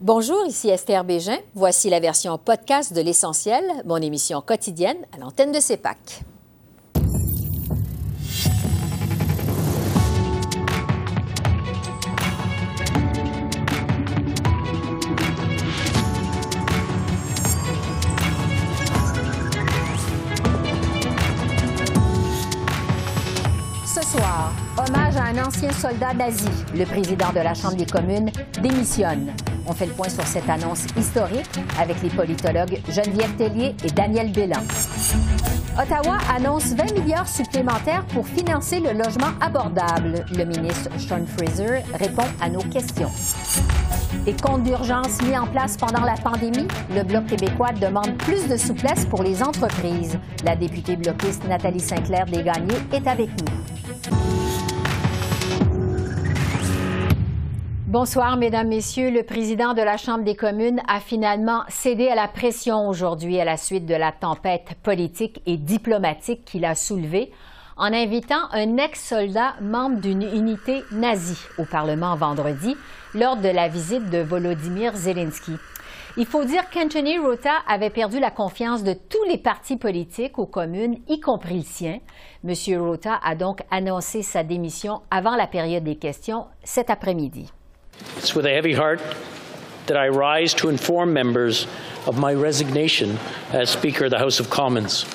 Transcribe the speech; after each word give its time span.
Bonjour, 0.00 0.46
ici 0.46 0.68
Esther 0.68 1.02
Bégin. 1.02 1.38
Voici 1.56 1.90
la 1.90 1.98
version 1.98 2.38
podcast 2.38 2.92
de 2.92 3.00
L'Essentiel, 3.00 3.64
mon 3.84 3.96
émission 3.96 4.40
quotidienne 4.40 4.98
à 5.12 5.18
l'antenne 5.18 5.50
de 5.50 5.58
CEPAC. 5.58 6.22
Ce 23.84 24.00
soir, 24.02 24.52
hommage 24.78 25.16
à 25.16 25.24
un 25.24 25.44
ancien 25.44 25.72
soldat 25.72 26.14
nazi. 26.14 26.46
Le 26.72 26.84
président 26.84 27.32
de 27.32 27.40
la 27.40 27.54
Chambre 27.54 27.74
des 27.74 27.86
communes 27.86 28.30
démissionne. 28.62 29.34
On 29.68 29.72
fait 29.74 29.86
le 29.86 29.92
point 29.92 30.08
sur 30.08 30.26
cette 30.26 30.48
annonce 30.48 30.86
historique 30.96 31.60
avec 31.78 32.02
les 32.02 32.08
politologues 32.08 32.80
Geneviève 32.88 33.34
Tellier 33.36 33.76
et 33.84 33.90
Daniel 33.90 34.32
Bélan. 34.32 34.62
Ottawa 35.80 36.16
annonce 36.34 36.72
20 36.72 36.98
milliards 36.98 37.28
supplémentaires 37.28 38.04
pour 38.06 38.26
financer 38.26 38.80
le 38.80 38.92
logement 38.92 39.30
abordable. 39.42 40.24
Le 40.34 40.44
ministre 40.44 40.88
Sean 40.98 41.26
Fraser 41.26 41.82
répond 41.92 42.24
à 42.40 42.48
nos 42.48 42.62
questions. 42.62 43.10
Et 44.26 44.32
comptes 44.34 44.64
d'urgence 44.64 45.20
mis 45.22 45.36
en 45.36 45.46
place 45.46 45.76
pendant 45.76 46.04
la 46.04 46.14
pandémie, 46.14 46.66
le 46.94 47.02
Bloc 47.02 47.26
québécois 47.26 47.72
demande 47.72 48.16
plus 48.16 48.48
de 48.48 48.56
souplesse 48.56 49.04
pour 49.04 49.22
les 49.22 49.42
entreprises. 49.42 50.18
La 50.44 50.56
députée 50.56 50.96
bloquiste 50.96 51.46
Nathalie 51.46 51.80
Sinclair 51.80 52.24
Desgagnés 52.24 52.74
est 52.92 53.06
avec 53.06 53.28
nous. 53.38 54.47
Bonsoir, 57.88 58.36
Mesdames, 58.36 58.68
Messieurs. 58.68 59.10
Le 59.10 59.22
président 59.22 59.72
de 59.72 59.80
la 59.80 59.96
Chambre 59.96 60.22
des 60.22 60.36
communes 60.36 60.82
a 60.88 61.00
finalement 61.00 61.62
cédé 61.70 62.08
à 62.08 62.14
la 62.14 62.28
pression 62.28 62.86
aujourd'hui 62.86 63.40
à 63.40 63.46
la 63.46 63.56
suite 63.56 63.86
de 63.86 63.94
la 63.94 64.12
tempête 64.12 64.74
politique 64.82 65.40
et 65.46 65.56
diplomatique 65.56 66.44
qu'il 66.44 66.66
a 66.66 66.74
soulevée 66.74 67.32
en 67.78 67.94
invitant 67.94 68.50
un 68.52 68.76
ex-soldat 68.76 69.54
membre 69.62 70.02
d'une 70.02 70.20
unité 70.20 70.82
nazie 70.92 71.40
au 71.56 71.64
Parlement 71.64 72.14
vendredi 72.14 72.76
lors 73.14 73.38
de 73.38 73.48
la 73.48 73.68
visite 73.68 74.10
de 74.10 74.18
Volodymyr 74.18 74.94
Zelensky. 74.94 75.52
Il 76.18 76.26
faut 76.26 76.44
dire 76.44 76.68
qu'Anthony 76.68 77.16
Rota 77.16 77.54
avait 77.66 77.88
perdu 77.88 78.20
la 78.20 78.30
confiance 78.30 78.84
de 78.84 78.92
tous 78.92 79.24
les 79.30 79.38
partis 79.38 79.78
politiques 79.78 80.38
aux 80.38 80.44
communes, 80.44 80.98
y 81.08 81.20
compris 81.20 81.56
le 81.56 81.62
sien. 81.62 82.00
M. 82.46 82.82
Rota 82.82 83.18
a 83.24 83.34
donc 83.34 83.62
annoncé 83.70 84.20
sa 84.20 84.42
démission 84.42 85.00
avant 85.10 85.36
la 85.36 85.46
période 85.46 85.84
des 85.84 85.96
questions 85.96 86.48
cet 86.64 86.90
après-midi. 86.90 87.50
It's 88.16 88.34
with 88.34 88.46
a 88.46 88.50
heavy 88.50 88.74
heart 88.74 89.00
that 89.86 89.96
I 89.96 90.08
rise 90.08 90.54
to 90.54 90.68
inform 90.68 91.12
members 91.12 91.66
of 92.06 92.18
my 92.18 92.34
resignation 92.34 93.18
as 93.52 93.70
Speaker 93.70 94.04
of 94.06 94.10
the 94.10 94.18
House 94.18 94.40
of 94.40 94.50
Commons. 94.50 95.06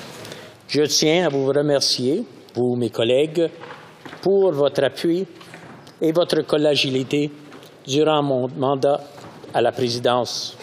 Je 0.68 0.82
tiens 0.86 1.26
à 1.26 1.28
vous 1.30 1.46
remercier, 1.46 2.24
vous, 2.54 2.76
mes 2.76 2.90
collègues, 2.90 3.50
pour 4.22 4.52
votre 4.52 4.82
appui 4.82 5.26
et 6.00 6.12
votre 6.12 6.42
collégialité 6.42 7.30
durant 7.86 8.22
mon 8.22 8.48
mandat 8.48 9.00
à 9.52 9.60
la 9.60 9.70
présidence. 9.70 10.56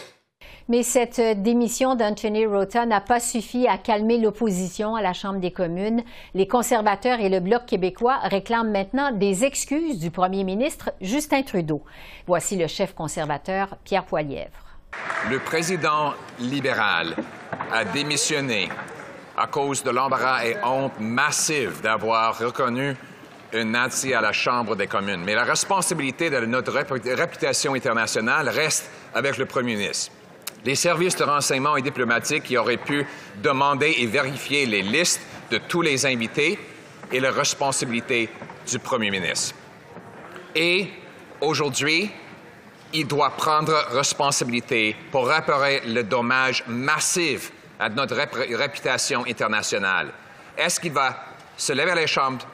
Mais 0.71 0.83
cette 0.83 1.19
démission 1.41 1.95
d'Anthony 1.95 2.45
Rota 2.45 2.85
n'a 2.85 3.01
pas 3.01 3.19
suffi 3.19 3.67
à 3.67 3.77
calmer 3.77 4.17
l'opposition 4.17 4.95
à 4.95 5.01
la 5.01 5.11
Chambre 5.11 5.41
des 5.41 5.51
communes. 5.51 6.01
Les 6.33 6.47
conservateurs 6.47 7.19
et 7.19 7.27
le 7.27 7.41
Bloc 7.41 7.65
québécois 7.65 8.19
réclament 8.23 8.71
maintenant 8.71 9.11
des 9.11 9.43
excuses 9.43 9.99
du 9.99 10.11
premier 10.11 10.45
ministre 10.45 10.91
Justin 11.01 11.43
Trudeau. 11.43 11.83
Voici 12.25 12.55
le 12.55 12.67
chef 12.67 12.93
conservateur 12.95 13.75
Pierre 13.83 14.05
Poilièvre. 14.05 14.77
Le 15.29 15.39
président 15.39 16.13
libéral 16.39 17.17
a 17.73 17.83
démissionné 17.83 18.69
à 19.35 19.47
cause 19.47 19.83
de 19.83 19.89
l'embarras 19.89 20.45
et 20.45 20.55
honte 20.63 20.97
massive 21.01 21.81
d'avoir 21.81 22.39
reconnu 22.39 22.95
un 23.53 23.65
nazi 23.65 24.13
à 24.13 24.21
la 24.21 24.31
Chambre 24.31 24.77
des 24.77 24.87
communes. 24.87 25.25
Mais 25.25 25.35
la 25.35 25.43
responsabilité 25.43 26.29
de 26.29 26.45
notre 26.45 26.71
réputation 26.71 27.73
internationale 27.73 28.47
reste 28.47 28.89
avec 29.13 29.37
le 29.37 29.45
premier 29.45 29.75
ministre 29.75 30.13
les 30.65 30.75
services 30.75 31.15
de 31.15 31.23
renseignement 31.23 31.75
et 31.77 31.81
diplomatiques 31.81 32.43
qui 32.43 32.57
auraient 32.57 32.77
pu 32.77 33.05
demander 33.37 33.95
et 33.97 34.05
vérifier 34.05 34.65
les 34.65 34.81
listes 34.81 35.21
de 35.49 35.57
tous 35.57 35.81
les 35.81 36.05
invités 36.05 36.59
et 37.11 37.19
la 37.19 37.31
responsabilité 37.31 38.29
du 38.69 38.79
Premier 38.79 39.11
ministre. 39.11 39.55
Et 40.55 40.87
aujourd'hui, 41.39 42.11
il 42.93 43.07
doit 43.07 43.31
prendre 43.31 43.73
responsabilité 43.91 44.95
pour 45.11 45.27
réparer 45.27 45.81
le 45.85 46.03
dommage 46.03 46.63
massif 46.67 47.51
à 47.79 47.89
notre 47.89 48.15
réputation 48.55 49.25
internationale. 49.27 50.11
Est-ce 50.57 50.79
qu'il 50.79 50.91
va 50.91 51.25
se 51.57 51.73
lever 51.73 51.95
les 51.95 52.07
chambres 52.07 52.45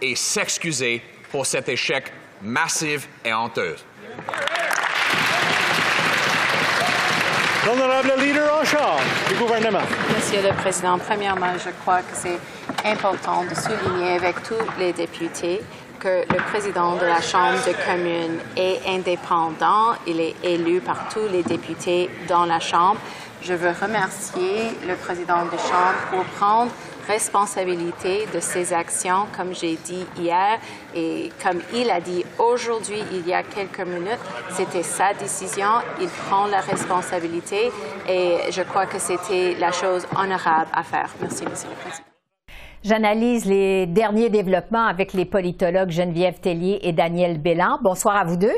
et 0.00 0.16
s'excuser 0.16 1.02
pour 1.30 1.46
cet 1.46 1.68
échec 1.68 2.12
massif 2.42 3.08
et 3.24 3.32
honteux? 3.32 3.76
Monsieur 10.16 10.42
le 10.42 10.52
Président, 10.56 10.98
premièrement, 10.98 11.52
je 11.64 11.70
crois 11.82 12.00
que 12.00 12.14
c'est 12.14 12.38
important 12.84 13.44
de 13.44 13.54
souligner 13.54 14.14
avec 14.16 14.42
tous 14.42 14.66
les 14.80 14.92
députés 14.92 15.60
que 16.00 16.24
le 16.28 16.42
président 16.50 16.96
de 16.96 17.06
la 17.06 17.20
Chambre 17.20 17.58
de 17.64 17.72
communes 17.86 18.40
est 18.56 18.80
indépendant. 18.88 19.94
Il 20.08 20.18
est 20.20 20.34
élu 20.42 20.80
par 20.80 21.08
tous 21.08 21.28
les 21.30 21.44
députés 21.44 22.10
dans 22.28 22.46
la 22.46 22.58
Chambre. 22.58 22.98
Je 23.42 23.54
veux 23.54 23.70
remercier 23.70 24.70
le 24.86 24.94
président 24.94 25.44
de 25.46 25.58
Chambre 25.58 25.98
pour 26.10 26.24
prendre 26.36 26.70
responsabilité 27.08 28.26
de 28.32 28.38
ses 28.38 28.72
actions, 28.72 29.26
comme 29.36 29.52
j'ai 29.52 29.74
dit 29.74 30.06
hier 30.16 30.60
et 30.94 31.32
comme 31.42 31.60
il 31.74 31.90
a 31.90 32.00
dit 32.00 32.24
aujourd'hui, 32.38 33.02
il 33.10 33.26
y 33.26 33.34
a 33.34 33.42
quelques 33.42 33.80
minutes. 33.80 34.20
C'était 34.50 34.84
sa 34.84 35.12
décision. 35.14 35.66
Il 36.00 36.08
prend 36.08 36.46
la 36.46 36.60
responsabilité 36.60 37.72
et 38.08 38.36
je 38.52 38.62
crois 38.62 38.86
que 38.86 39.00
c'était 39.00 39.56
la 39.58 39.72
chose 39.72 40.06
honorable 40.16 40.70
à 40.72 40.84
faire. 40.84 41.10
Merci, 41.20 41.44
Monsieur 41.44 41.68
le 41.68 41.74
Président. 41.74 42.04
J'analyse 42.84 43.44
les 43.44 43.86
derniers 43.86 44.30
développements 44.30 44.86
avec 44.86 45.14
les 45.14 45.24
politologues 45.24 45.90
Geneviève 45.90 46.38
Tellier 46.38 46.78
et 46.82 46.92
Daniel 46.92 47.38
Bélan. 47.38 47.78
Bonsoir 47.82 48.16
à 48.16 48.24
vous 48.24 48.36
deux. 48.36 48.54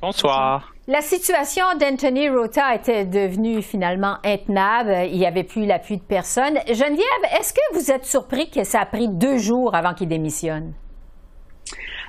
Bonsoir. 0.00 0.72
La 0.90 1.02
situation 1.02 1.64
d'Anthony 1.78 2.30
Rota 2.30 2.74
était 2.74 3.04
devenue 3.04 3.60
finalement 3.60 4.16
intenable. 4.24 4.96
Il 5.10 5.18
n'y 5.18 5.26
avait 5.26 5.44
plus 5.44 5.66
l'appui 5.66 5.98
de 5.98 6.02
personne. 6.02 6.54
Geneviève, 6.66 7.38
est-ce 7.38 7.52
que 7.52 7.74
vous 7.74 7.90
êtes 7.90 8.06
surpris 8.06 8.48
que 8.48 8.64
ça 8.64 8.80
a 8.80 8.86
pris 8.86 9.06
deux 9.06 9.36
jours 9.36 9.74
avant 9.74 9.92
qu'il 9.92 10.08
démissionne? 10.08 10.72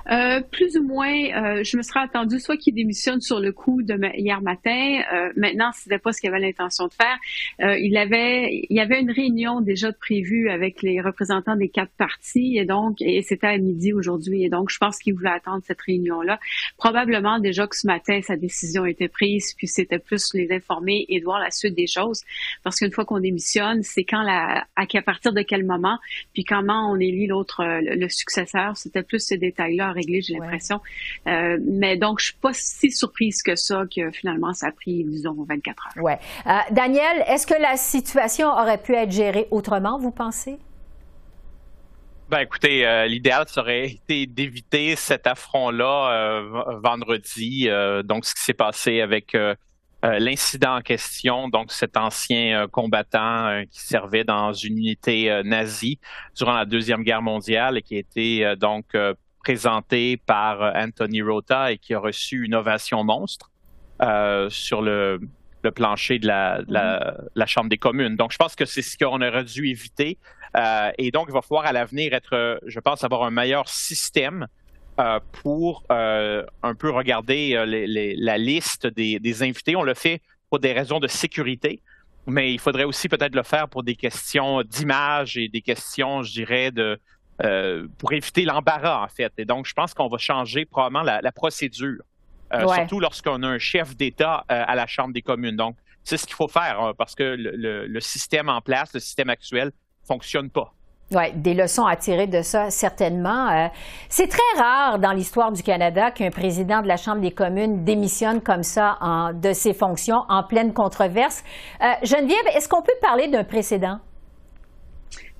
Euh, 0.08 0.40
plus 0.40 0.76
ou 0.76 0.82
moins, 0.82 1.08
euh, 1.08 1.64
je 1.64 1.76
me 1.76 1.82
serais 1.82 2.00
attendu 2.00 2.40
soit 2.40 2.56
qu'il 2.56 2.74
démissionne 2.74 3.20
sur 3.20 3.40
le 3.40 3.52
coup 3.52 3.82
de 3.82 3.98
hier 4.16 4.40
matin. 4.40 5.02
Euh, 5.12 5.30
maintenant, 5.36 5.70
c'était 5.74 5.98
pas 5.98 6.12
ce 6.12 6.20
qu'il 6.20 6.30
avait 6.30 6.40
l'intention 6.40 6.86
de 6.86 6.92
faire. 6.92 7.18
Il 7.78 7.96
avait, 7.96 8.66
il 8.68 8.76
y 8.76 8.80
avait 8.80 9.00
une 9.00 9.10
réunion 9.10 9.60
déjà 9.60 9.92
prévue 9.92 10.48
avec 10.50 10.82
les 10.82 11.00
représentants 11.00 11.56
des 11.56 11.68
quatre 11.68 11.92
partis 11.92 12.56
et 12.58 12.64
donc, 12.64 13.00
et 13.00 13.22
c'était 13.22 13.48
à 13.48 13.58
midi 13.58 13.92
aujourd'hui. 13.92 14.44
Et 14.44 14.48
donc, 14.48 14.70
je 14.70 14.78
pense 14.78 14.98
qu'il 14.98 15.14
voulait 15.14 15.30
attendre 15.30 15.62
cette 15.66 15.80
réunion-là. 15.80 16.38
Probablement 16.76 17.38
déjà 17.38 17.66
que 17.66 17.76
ce 17.76 17.86
matin, 17.86 18.20
sa 18.22 18.36
décision 18.36 18.86
était 18.86 19.08
prise, 19.08 19.54
puis 19.56 19.66
c'était 19.66 19.98
plus 19.98 20.32
les 20.34 20.52
informer 20.52 21.04
et 21.08 21.20
de 21.20 21.24
voir 21.24 21.38
la 21.38 21.50
suite 21.50 21.74
des 21.74 21.86
choses. 21.86 22.22
Parce 22.62 22.78
qu'une 22.78 22.92
fois 22.92 23.04
qu'on 23.04 23.20
démissionne, 23.20 23.82
c'est 23.82 24.04
quand 24.04 24.22
la, 24.22 24.64
à, 24.76 25.02
partir 25.02 25.32
de 25.32 25.42
quel 25.42 25.64
moment, 25.64 25.98
puis 26.32 26.44
comment 26.44 26.90
on 26.90 26.96
élit 26.96 27.26
l'autre, 27.26 27.62
le, 27.64 27.96
le 27.96 28.08
successeur. 28.08 28.76
C'était 28.76 29.02
plus 29.02 29.20
ces 29.20 29.36
détails-là 29.36 29.89
réglé, 29.92 30.20
j'ai 30.20 30.34
l'impression. 30.34 30.80
Euh, 31.26 31.58
mais 31.66 31.96
donc, 31.96 32.20
je 32.20 32.26
suis 32.26 32.34
pas 32.34 32.52
si 32.52 32.90
surprise 32.90 33.42
que 33.42 33.56
ça 33.56 33.84
que 33.94 34.10
finalement, 34.10 34.52
ça 34.54 34.68
a 34.68 34.72
pris, 34.72 35.04
disons, 35.04 35.36
24 35.48 35.88
heures. 35.96 36.04
Ouais. 36.04 36.18
Euh, 36.46 36.50
Daniel, 36.70 37.24
est-ce 37.26 37.46
que 37.46 37.60
la 37.60 37.76
situation 37.76 38.48
aurait 38.48 38.80
pu 38.80 38.94
être 38.94 39.10
gérée 39.10 39.46
autrement, 39.50 39.98
vous 39.98 40.10
pensez? 40.10 40.58
Ben, 42.28 42.40
écoutez, 42.40 42.86
euh, 42.86 43.06
l'idéal 43.06 43.48
serait 43.48 43.86
été 43.90 44.26
d'éviter 44.26 44.94
cet 44.94 45.26
affront-là 45.26 46.42
vendredi. 46.82 47.68
donc, 48.04 48.24
ce 48.24 48.34
qui 48.34 48.42
s'est 48.42 48.54
passé 48.54 49.00
avec 49.00 49.36
l'incident 50.02 50.76
en 50.76 50.80
question, 50.80 51.48
donc 51.48 51.72
cet 51.72 51.96
ancien 51.96 52.68
combattant 52.68 53.64
qui 53.70 53.80
servait 53.80 54.22
dans 54.22 54.52
une 54.52 54.78
unité 54.78 55.42
nazie 55.44 55.98
durant 56.36 56.54
la 56.54 56.64
deuxième 56.64 57.02
guerre 57.02 57.20
mondiale 57.20 57.78
et 57.78 57.82
qui 57.82 57.96
était 57.96 58.54
donc 58.56 58.86
présenté 59.40 60.16
par 60.18 60.62
euh, 60.62 60.72
Anthony 60.74 61.22
Rota 61.22 61.72
et 61.72 61.78
qui 61.78 61.94
a 61.94 61.98
reçu 61.98 62.44
une 62.44 62.54
ovation 62.54 63.02
monstre 63.04 63.50
euh, 64.02 64.48
sur 64.50 64.82
le, 64.82 65.20
plancher 65.74 66.18
de 66.18 66.26
la, 66.26 66.60
la, 66.68 67.46
Chambre 67.46 67.68
des 67.68 67.78
communes. 67.78 68.16
Donc, 68.16 68.32
je 68.32 68.38
pense 68.38 68.54
que 68.54 68.64
c'est 68.64 68.82
ce 68.82 68.96
qu'on 68.96 69.20
aurait 69.20 69.44
dû 69.44 69.68
éviter. 69.68 70.18
Euh, 70.56 70.90
et 70.96 71.10
donc, 71.10 71.26
il 71.28 71.32
va 71.32 71.42
falloir 71.42 71.66
à 71.66 71.72
l'avenir 71.72 72.14
être, 72.14 72.60
je 72.66 72.80
pense, 72.80 73.04
avoir 73.04 73.24
un 73.24 73.30
meilleur 73.30 73.68
système 73.68 74.46
pour 75.42 75.84
un 75.90 76.74
peu 76.78 76.90
regarder 76.90 77.54
la 78.18 78.38
liste 78.38 78.86
des, 78.86 79.42
invités. 79.42 79.74
On 79.74 79.82
le 79.82 79.94
fait 79.94 80.20
pour 80.50 80.58
des 80.58 80.72
raisons 80.72 80.98
de 80.98 81.08
sécurité, 81.08 81.82
mais 82.26 82.52
il 82.52 82.58
faudrait 82.58 82.84
aussi 82.84 83.08
peut-être 83.08 83.34
le 83.34 83.42
faire 83.42 83.68
pour 83.68 83.82
des 83.82 83.96
questions 83.96 84.62
d'image 84.62 85.38
et 85.38 85.48
des 85.48 85.62
questions, 85.62 86.22
je 86.22 86.32
dirais, 86.32 86.70
de 86.70 87.00
pour 87.98 88.12
éviter 88.12 88.44
l'embarras 88.44 89.04
en 89.04 89.08
fait. 89.08 89.32
Et 89.38 89.44
donc, 89.44 89.66
je 89.66 89.74
pense 89.74 89.94
qu'on 89.94 90.08
va 90.08 90.18
changer 90.18 90.64
probablement 90.64 91.02
la, 91.02 91.32
procédure, 91.32 92.02
surtout 92.52 93.00
lorsqu'on 93.00 93.42
a 93.42 93.48
un 93.48 93.58
chef 93.58 93.96
d'État 93.96 94.44
à 94.48 94.74
la 94.74 94.86
Chambre 94.86 95.14
des 95.14 95.22
communes. 95.22 95.56
Donc, 95.56 95.76
c'est 96.04 96.16
ce 96.16 96.26
qu'il 96.26 96.34
faut 96.34 96.48
faire 96.48 96.80
hein, 96.80 96.92
parce 96.96 97.14
que 97.14 97.36
le, 97.36 98.00
système 98.00 98.48
en 98.48 98.60
place, 98.60 98.92
le 98.94 99.00
système 99.00 99.30
actuel, 99.30 99.70
fonctionne 100.06 100.50
pas. 100.50 100.72
Oui, 101.12 101.32
des 101.34 101.54
leçons 101.54 101.86
à 101.86 101.96
tirer 101.96 102.28
de 102.28 102.40
ça, 102.40 102.70
certainement. 102.70 103.48
Euh, 103.48 103.66
c'est 104.08 104.28
très 104.28 104.60
rare 104.62 105.00
dans 105.00 105.10
l'histoire 105.10 105.50
du 105.50 105.60
Canada 105.60 106.12
qu'un 106.12 106.30
président 106.30 106.82
de 106.82 106.86
la 106.86 106.96
Chambre 106.96 107.20
des 107.20 107.32
communes 107.32 107.84
démissionne 107.84 108.40
comme 108.40 108.62
ça 108.62 108.96
en, 109.00 109.32
de 109.32 109.52
ses 109.52 109.74
fonctions 109.74 110.22
en 110.28 110.44
pleine 110.44 110.72
controverse. 110.72 111.42
Euh, 111.82 111.86
Geneviève, 112.04 112.46
est-ce 112.54 112.68
qu'on 112.68 112.82
peut 112.82 112.92
parler 113.02 113.26
d'un 113.26 113.42
précédent? 113.42 113.98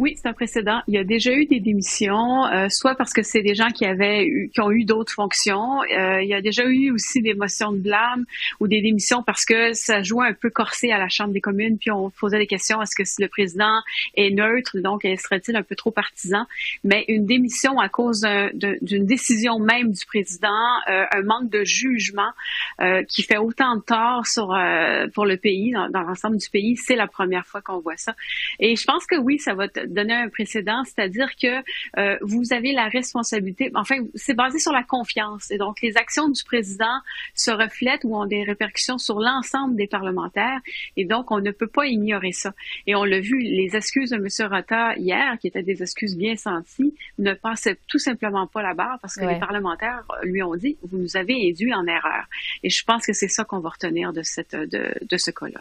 Oui, 0.01 0.15
c'est 0.17 0.29
un 0.29 0.33
précédent. 0.33 0.81
Il 0.89 0.95
y 0.95 0.97
a 0.97 1.05
déjà 1.05 1.31
eu 1.31 1.45
des 1.45 1.61
démissions, 1.61 2.47
euh, 2.47 2.71
soit 2.71 2.95
parce 2.95 3.13
que 3.13 3.23
c'est 3.23 3.43
des 3.43 3.55
gens 3.55 3.69
qui 3.69 3.85
avaient 3.85 4.25
eu, 4.25 4.49
qui 4.49 4.59
ont 4.63 4.71
eu 4.71 4.85
d'autres 4.85 5.13
fonctions. 5.13 5.83
Euh, 5.83 6.23
il 6.23 6.27
y 6.27 6.33
a 6.33 6.41
déjà 6.41 6.65
eu 6.65 6.91
aussi 6.91 7.21
des 7.21 7.35
motions 7.35 7.71
de 7.71 7.77
blâme 7.77 8.25
ou 8.61 8.67
des 8.67 8.81
démissions 8.81 9.23
parce 9.23 9.45
que 9.45 9.75
ça 9.75 10.03
jouait 10.03 10.27
un 10.27 10.33
peu 10.33 10.49
corsé 10.49 10.91
à 10.91 10.97
la 10.97 11.11
Chambre 11.11 11.35
des 11.35 11.43
communes, 11.43 11.77
puis 11.77 11.91
on 11.91 12.09
posait 12.09 12.39
des 12.39 12.47
questions 12.47 12.81
est-ce 12.81 12.97
que 12.97 13.03
le 13.23 13.29
président 13.29 13.79
est 14.15 14.31
neutre, 14.31 14.79
donc 14.79 15.03
serait-il 15.03 15.55
un 15.55 15.63
peu 15.63 15.77
trop 15.77 15.91
partisan? 15.91 16.47
Mais 16.83 17.05
une 17.09 17.27
démission 17.27 17.79
à 17.79 17.91
cause 17.91 18.27
d'une 18.55 19.05
décision 19.05 19.59
même 19.59 19.93
du 19.93 20.07
président, 20.07 20.49
euh, 20.89 21.05
un 21.13 21.23
manque 21.25 21.51
de 21.51 21.63
jugement 21.65 22.31
qui 23.07 23.23
fait 23.23 23.37
autant 23.37 23.77
de 23.77 23.83
tort 23.83 24.27
sur 24.27 24.59
pour 25.13 25.27
le 25.27 25.37
pays, 25.37 25.73
dans 25.73 26.01
l'ensemble 26.01 26.39
du 26.39 26.49
pays, 26.49 26.79
c'est 26.79 26.97
la 26.97 27.07
première 27.07 27.47
fois 27.47 27.61
qu'on 27.61 27.81
voit 27.81 27.99
ça. 27.99 28.15
Et 28.61 28.77
je 28.77 28.85
pense 28.87 29.05
que 29.05 29.17
oui, 29.17 29.39
ça 29.39 29.53
va 29.53 29.67
donner 29.91 30.15
un 30.15 30.29
précédent, 30.29 30.83
c'est-à-dire 30.85 31.29
que 31.41 31.63
euh, 31.99 32.17
vous 32.23 32.53
avez 32.53 32.73
la 32.73 32.89
responsabilité, 32.89 33.71
enfin, 33.75 33.97
c'est 34.15 34.35
basé 34.35 34.59
sur 34.59 34.73
la 34.73 34.83
confiance. 34.83 35.51
Et 35.51 35.59
donc, 35.59 35.81
les 35.83 35.97
actions 35.97 36.29
du 36.29 36.43
président 36.45 36.99
se 37.35 37.51
reflètent 37.51 38.05
ou 38.05 38.17
ont 38.17 38.27
des 38.27 38.43
répercussions 38.43 38.99
sur 38.99 39.21
l'ensemble 39.21 39.77
des 39.77 39.87
parlementaires. 39.87 40.61
Et 40.97 41.05
donc, 41.05 41.31
on 41.31 41.41
ne 41.41 41.51
peut 41.51 41.67
pas 41.67 41.87
ignorer 41.87 42.33
ça. 42.33 42.53
Et 42.87 42.95
on 42.95 43.05
l'a 43.05 43.21
vu, 43.21 43.39
les 43.39 43.77
excuses 43.77 44.11
de 44.11 44.17
M. 44.17 44.53
Rota 44.53 44.97
hier, 44.97 45.39
qui 45.39 45.49
étaient 45.49 45.63
des 45.63 45.83
excuses 45.83 46.17
bien 46.17 46.37
senties, 46.37 46.95
ne 47.19 47.35
passaient 47.35 47.79
tout 47.89 47.99
simplement 47.99 48.47
pas 48.47 48.63
la 48.63 48.75
barre 48.75 48.99
parce 49.03 49.17
que 49.17 49.25
les 49.25 49.39
parlementaires 49.39 50.05
lui 50.23 50.43
ont 50.43 50.55
dit, 50.55 50.77
vous 50.83 50.99
nous 50.99 51.17
avez 51.17 51.49
induit 51.49 51.75
en 51.75 51.87
erreur. 51.87 52.25
Et 52.63 52.71
je 52.71 52.85
pense 52.85 53.07
que 53.07 53.13
c'est 53.13 53.29
ça 53.29 53.45
qu'on 53.45 53.61
va 53.61 53.71
retenir 53.71 54.13
de, 54.13 54.23
cette, 54.23 54.55
de, 54.55 54.95
de 55.03 55.17
ce 55.17 55.31
cas-là. 55.31 55.61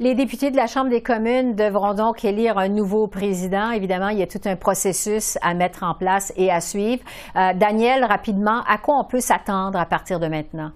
Les 0.00 0.14
députés 0.14 0.50
de 0.50 0.56
la 0.56 0.66
Chambre 0.66 0.90
des 0.90 1.02
communes 1.02 1.54
devront 1.54 1.94
donc 1.94 2.24
élire 2.24 2.58
un 2.58 2.68
nouveau 2.68 3.06
président. 3.06 3.61
Évidemment, 3.70 4.08
il 4.08 4.18
y 4.18 4.22
a 4.22 4.26
tout 4.26 4.40
un 4.44 4.56
processus 4.56 5.38
à 5.42 5.54
mettre 5.54 5.82
en 5.82 5.94
place 5.94 6.32
et 6.36 6.50
à 6.50 6.60
suivre. 6.60 7.02
Euh, 7.36 7.52
Daniel, 7.54 8.04
rapidement, 8.04 8.62
à 8.64 8.78
quoi 8.78 8.98
on 8.98 9.04
peut 9.04 9.20
s'attendre 9.20 9.78
à 9.78 9.86
partir 9.86 10.20
de 10.20 10.26
maintenant? 10.26 10.72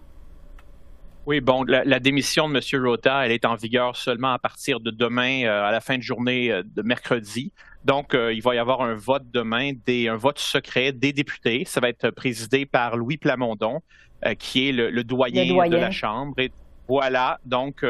Oui, 1.26 1.40
bon, 1.40 1.64
la, 1.64 1.98
démission 1.98 2.48
de 2.48 2.54
M. 2.54 2.84
Rota, 2.84 3.26
elle 3.26 3.32
est 3.32 3.44
en 3.44 3.56
vigueur 3.56 3.96
seulement 3.96 4.32
à 4.32 4.38
partir 4.38 4.78
de 4.78 4.92
demain, 4.92 5.44
euh, 5.44 5.64
à 5.64 5.72
la 5.72 5.80
fin 5.80 5.98
de 5.98 6.02
journée 6.02 6.52
euh, 6.52 6.62
de 6.64 6.82
mercredi. 6.82 7.52
Donc, 7.84 8.14
il 8.14 8.42
va 8.42 8.54
y 8.56 8.58
avoir 8.58 8.80
un 8.82 8.94
vote 8.94 9.30
demain, 9.32 9.70
des, 9.86 10.08
un 10.08 10.16
vote 10.16 10.40
secret 10.40 10.90
des 10.90 11.12
députés. 11.12 11.64
Ça 11.66 11.78
va 11.78 11.88
être 11.88 12.10
présidé 12.10 12.66
par 12.66 12.96
Louis 12.96 13.16
Plamondon, 13.16 13.80
qui 14.40 14.68
est 14.68 14.72
le, 14.72 15.04
doyen, 15.04 15.44
de 15.44 15.76
la 15.76 15.92
Chambre. 15.92 16.34
Et 16.38 16.50
voilà, 16.88 17.38
donc 17.44 17.84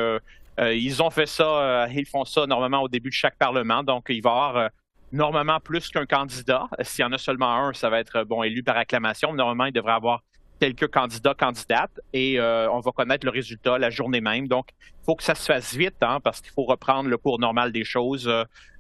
euh, 0.59 0.75
ils 0.75 1.03
ont 1.03 1.11
fait 1.11 1.27
ça, 1.27 1.45
euh, 1.45 1.89
ils 1.95 2.07
font 2.07 2.25
ça 2.25 2.47
normalement 2.47 2.83
au 2.83 2.89
début 2.89 3.11
de 3.11 3.15
chaque 3.15 3.37
Parlement, 3.37 3.83
donc 3.83 4.07
il 4.09 4.23
va 4.23 4.31
y 4.31 4.33
avoir 4.33 4.57
euh, 4.57 4.69
normalement 5.17 5.61
plus 5.61 5.89
qu'un 5.89 6.07
candidat. 6.07 6.69
S'il 6.83 7.03
y 7.03 7.05
en 7.05 7.13
a 7.13 7.19
seulement 7.19 7.53
un, 7.53 7.73
ça 7.73 7.91
va 7.91 7.99
être 7.99 8.25
bon 8.25 8.43
élu 8.43 8.63
par 8.63 8.77
acclamation. 8.77 9.33
Normalement, 9.33 9.67
il 9.67 9.73
devrait 9.73 9.93
avoir 9.93 10.23
quelques 10.61 10.89
candidats, 10.89 11.35
candidates, 11.35 12.01
et 12.13 12.41
on 12.41 12.81
va 12.81 12.93
connaître 12.93 13.27
le 13.27 13.33
résultat 13.33 13.79
la 13.79 13.91
journée 13.91 14.21
même. 14.21 14.49
Donc, 14.49 14.69
il 14.81 15.05
faut 15.05 15.15
que 15.15 15.23
ça 15.23 15.35
se 15.35 15.45
fasse 15.53 15.75
vite, 15.75 16.03
hein, 16.03 16.19
parce 16.23 16.41
qu'il 16.41 16.53
faut 16.53 16.65
reprendre 16.65 17.11
le 17.11 17.19
cours 17.19 17.39
normal 17.39 17.73
des 17.73 17.85
choses 17.85 18.31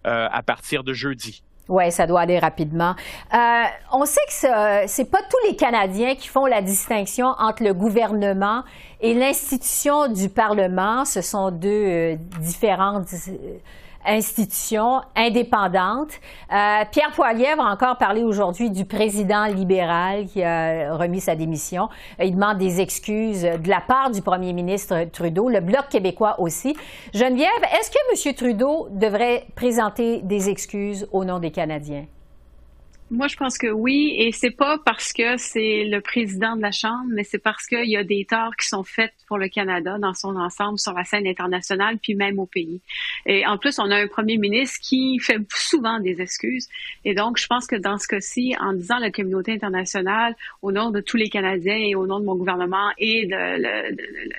à 0.05 0.43
partir 0.43 0.85
de 0.85 0.94
jeudi. 0.94 1.43
Oui, 1.69 1.91
ça 1.91 2.06
doit 2.06 2.21
aller 2.21 2.38
rapidement. 2.38 2.94
Euh, 3.35 3.65
on 3.93 4.05
sait 4.05 4.21
que 4.29 4.33
ce 4.33 5.00
n'est 5.00 5.09
pas 5.09 5.19
tous 5.29 5.49
les 5.49 5.56
Canadiens 5.56 6.15
qui 6.15 6.29
font 6.29 6.47
la 6.47 6.62
distinction 6.62 7.27
entre 7.38 7.65
le 7.65 7.75
gouvernement 7.75 8.62
et 9.00 9.15
l'institution 9.15 10.06
du 10.06 10.29
Parlement. 10.29 11.05
Ce 11.05 11.23
sont 11.23 11.50
deux 11.50 11.69
euh, 11.69 12.17
différentes 12.41 13.09
euh, 13.29 13.59
institution 14.06 15.03
indépendante. 15.14 16.11
Euh, 16.53 16.85
Pierre 16.91 17.12
Poilievre 17.14 17.67
a 17.67 17.73
encore 17.73 17.99
parlé 17.99 18.23
aujourd'hui 18.23 18.70
du 18.70 18.85
président 18.85 19.47
libéral 19.47 20.26
qui 20.26 20.43
a 20.43 20.94
remis 20.97 21.20
sa 21.20 21.35
démission. 21.37 21.88
Il 22.23 22.35
demande 22.35 22.58
des 22.58 22.81
excuses 22.81 23.43
de 23.43 23.69
la 23.69 23.81
part 23.81 24.11
du 24.11 24.23
premier 24.23 24.53
ministre 24.53 25.05
Trudeau, 25.12 25.49
le 25.49 25.61
Bloc 25.61 25.88
québécois 25.91 26.41
aussi. 26.41 26.76
Geneviève, 27.12 27.49
est-ce 27.79 27.91
que 27.91 28.29
M. 28.29 28.35
Trudeau 28.35 28.88
devrait 28.91 29.47
présenter 29.55 30.23
des 30.23 30.49
excuses 30.49 31.06
au 31.12 31.25
nom 31.25 31.38
des 31.38 31.50
Canadiens? 31.50 32.06
Moi, 33.08 33.29
je 33.29 33.37
pense 33.37 33.56
que 33.56 33.69
oui, 33.69 34.17
et 34.19 34.32
c'est 34.32 34.50
pas 34.50 34.79
parce 34.85 35.12
que 35.12 35.37
c'est 35.37 35.85
le 35.85 36.00
président 36.00 36.56
de 36.56 36.62
la 36.62 36.73
Chambre, 36.73 37.05
mais 37.14 37.23
c'est 37.23 37.38
parce 37.38 37.67
qu'il 37.67 37.88
y 37.88 37.97
a 37.97 38.03
des 38.03 38.26
torts 38.29 38.56
qui 38.56 38.67
sont 38.67 38.82
faits 38.82 39.12
pour 39.29 39.38
le 39.38 39.49
Canada 39.49 39.97
dans 39.99 40.12
son 40.12 40.35
ensemble 40.35 40.76
sur 40.81 40.93
la 40.93 41.05
scène 41.05 41.25
internationale, 41.25 41.99
puis 42.03 42.17
même 42.17 42.41
au 42.41 42.47
pays. 42.47 42.81
Et 43.25 43.47
en 43.47 43.58
plus, 43.58 43.79
on 43.79 43.88
a 43.93 43.97
un 43.97 44.08
premier 44.08 44.38
ministre 44.38 44.81
qui 44.82 45.20
fait 45.20 45.38
souvent 45.55 46.00
des 46.00 46.20
excuses. 46.20 46.69
Et 47.05 47.14
donc, 47.14 47.38
je 47.38 47.47
pense 47.47 47.69
que 47.69 47.76
dans 47.76 47.97
ce 47.97 48.08
cas-ci, 48.08 48.56
en 48.58 48.73
disant 48.73 48.99
la 48.99 49.12
communauté 49.12 49.52
internationale, 49.52 50.35
au 50.61 50.73
nom 50.73 50.91
de 50.91 51.00
tous 51.00 51.17
les 51.17 51.29
Canadiens 51.29 51.79
et 51.79 51.94
au 51.94 52.09
nom 52.09 52.19
de 52.19 52.25
mon 52.25 52.35
gouvernement 52.35 52.91
et 52.99 53.31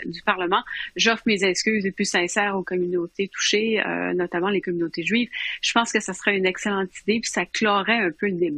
du 0.06 0.22
Parlement, 0.24 0.62
j'offre 0.98 1.24
mes 1.26 1.42
excuses 1.46 1.86
les 1.86 1.92
plus 1.92 2.10
sincères 2.10 2.58
aux 2.58 2.64
communautés 2.64 3.30
touchées, 3.30 3.82
euh, 3.86 4.14
notamment 4.14 4.50
les 4.50 4.60
communautés 4.60 5.04
juives. 5.04 5.30
Je 5.62 5.72
pense 5.72 5.94
que 5.94 6.02
ça 6.02 6.12
serait 6.12 6.36
une 6.36 6.46
excellente 6.46 6.90
idée, 7.04 7.22
puis 7.22 7.32
ça 7.32 7.46
clorait 7.46 8.00
un 8.00 8.12
peu 8.12 8.28
le 8.28 8.34
débat. 8.34 8.57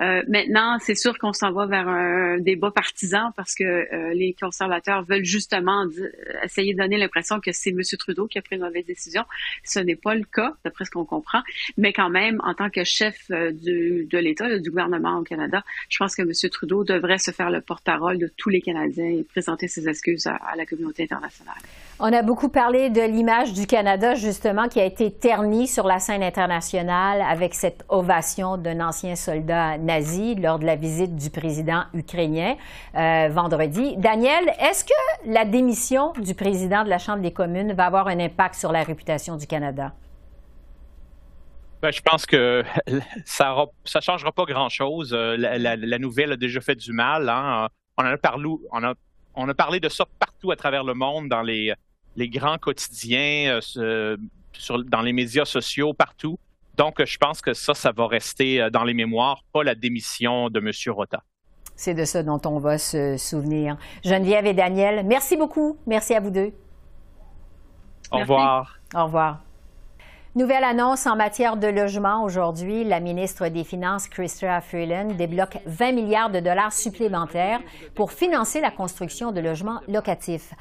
Euh, 0.00 0.22
maintenant, 0.28 0.78
c'est 0.80 0.94
sûr 0.94 1.18
qu'on 1.18 1.32
s'en 1.32 1.52
va 1.52 1.66
vers 1.66 1.88
un 1.88 2.38
débat 2.38 2.70
partisan 2.70 3.32
parce 3.36 3.54
que 3.54 3.64
euh, 3.64 4.14
les 4.14 4.34
conservateurs 4.34 5.04
veulent 5.04 5.24
justement 5.24 5.84
essayer 6.42 6.74
de 6.74 6.78
donner 6.78 6.96
l'impression 6.96 7.40
que 7.40 7.52
c'est 7.52 7.70
M. 7.70 7.80
Trudeau 7.98 8.26
qui 8.26 8.38
a 8.38 8.42
pris 8.42 8.56
une 8.56 8.62
mauvaise 8.62 8.84
décision. 8.84 9.24
Ce 9.64 9.78
n'est 9.78 9.96
pas 9.96 10.14
le 10.14 10.24
cas, 10.24 10.54
d'après 10.64 10.84
ce 10.84 10.90
qu'on 10.90 11.04
comprend. 11.04 11.42
Mais 11.76 11.92
quand 11.92 12.10
même, 12.10 12.40
en 12.44 12.54
tant 12.54 12.70
que 12.70 12.84
chef 12.84 13.16
euh, 13.30 13.52
de 13.52 14.18
l'État, 14.18 14.58
du 14.58 14.70
gouvernement 14.70 15.18
au 15.18 15.22
Canada, 15.22 15.62
je 15.88 15.98
pense 15.98 16.14
que 16.14 16.22
M. 16.22 16.32
Trudeau 16.50 16.84
devrait 16.84 17.18
se 17.18 17.30
faire 17.30 17.50
le 17.50 17.60
porte-parole 17.60 18.18
de 18.18 18.30
tous 18.36 18.48
les 18.48 18.60
Canadiens 18.60 19.08
et 19.08 19.24
présenter 19.24 19.68
ses 19.68 19.88
excuses 19.88 20.26
à 20.26 20.54
la 20.56 20.66
communauté 20.66 21.04
internationale. 21.04 21.56
On 21.98 22.12
a 22.12 22.20
beaucoup 22.20 22.50
parlé 22.50 22.90
de 22.90 23.00
l'image 23.00 23.54
du 23.54 23.66
Canada, 23.66 24.14
justement, 24.14 24.68
qui 24.68 24.78
a 24.78 24.84
été 24.84 25.10
ternie 25.10 25.66
sur 25.66 25.86
la 25.86 25.98
scène 25.98 26.22
internationale 26.22 27.22
avec 27.22 27.54
cette 27.54 27.86
ovation 27.88 28.58
d'un 28.58 28.86
ancien 28.86 29.16
soldats 29.16 29.78
nazis 29.78 30.38
lors 30.38 30.58
de 30.58 30.66
la 30.66 30.76
visite 30.76 31.16
du 31.16 31.30
président 31.30 31.84
ukrainien 31.94 32.56
euh, 32.96 33.30
vendredi. 33.32 33.96
Daniel, 33.96 34.44
est-ce 34.60 34.84
que 34.84 34.92
la 35.24 35.46
démission 35.46 36.12
du 36.12 36.34
président 36.34 36.84
de 36.84 36.90
la 36.90 36.98
Chambre 36.98 37.22
des 37.22 37.32
communes 37.32 37.72
va 37.72 37.86
avoir 37.86 38.08
un 38.08 38.20
impact 38.20 38.56
sur 38.56 38.72
la 38.72 38.82
réputation 38.82 39.36
du 39.36 39.46
Canada? 39.46 39.94
Ben, 41.80 41.90
je 41.90 42.02
pense 42.02 42.26
que 42.26 42.62
ça 43.24 43.56
ne 43.94 44.00
changera 44.02 44.32
pas 44.32 44.44
grand-chose. 44.44 45.14
Euh, 45.14 45.38
la, 45.38 45.98
nouvelle 45.98 46.32
a 46.32 46.36
déjà 46.36 46.60
fait 46.60 46.74
du 46.74 46.92
mal. 46.92 47.30
Hein. 47.30 47.68
On, 47.96 48.04
a 48.04 48.18
parlé, 48.18 48.50
on 48.70 49.48
a 49.48 49.54
parlé 49.54 49.80
de 49.80 49.88
ça 49.88 50.04
partout 50.18 50.50
à 50.50 50.56
travers 50.56 50.84
le 50.84 50.92
monde, 50.92 51.30
dans 51.30 51.40
les, 51.40 51.72
les 52.16 52.28
grands 52.28 52.58
quotidiens, 52.58 53.60
euh, 53.76 54.16
sur, 54.52 54.84
dans 54.84 55.02
les 55.02 55.12
médias 55.12 55.44
sociaux, 55.44 55.92
partout. 55.92 56.38
Donc, 56.76 57.02
je 57.04 57.18
pense 57.18 57.40
que 57.40 57.54
ça, 57.54 57.74
ça 57.74 57.92
va 57.92 58.06
rester 58.06 58.60
euh, 58.60 58.70
dans 58.70 58.84
les 58.84 58.94
mémoires, 58.94 59.42
pas 59.52 59.62
la 59.62 59.74
démission 59.74 60.50
de 60.50 60.58
M. 60.60 60.70
Rota. 60.94 61.22
C'est 61.74 61.94
de 61.94 62.04
ça 62.04 62.22
dont 62.22 62.40
on 62.46 62.58
va 62.58 62.78
se 62.78 63.16
souvenir. 63.18 63.76
Geneviève 64.02 64.46
et 64.46 64.54
Daniel, 64.54 65.04
merci 65.04 65.36
beaucoup. 65.36 65.78
Merci 65.86 66.14
à 66.14 66.20
vous 66.20 66.30
deux. 66.30 66.52
Au 68.10 68.18
revoir. 68.18 68.78
Au 68.94 69.04
revoir. 69.04 69.42
Nouvelle 70.36 70.64
annonce 70.64 71.06
en 71.06 71.16
matière 71.16 71.56
de 71.56 71.66
logement 71.66 72.22
aujourd'hui. 72.22 72.84
La 72.84 73.00
ministre 73.00 73.48
des 73.48 73.64
Finances, 73.64 74.06
Chrystia 74.06 74.60
Freeland, 74.60 75.14
débloque 75.16 75.58
20 75.64 75.92
milliards 75.92 76.30
de 76.30 76.40
dollars 76.40 76.72
supplémentaires 76.72 77.60
pour 77.94 78.12
financer 78.12 78.60
la 78.60 78.70
construction 78.70 79.32
de 79.32 79.40
logements 79.40 79.80
locatifs. 79.88 80.52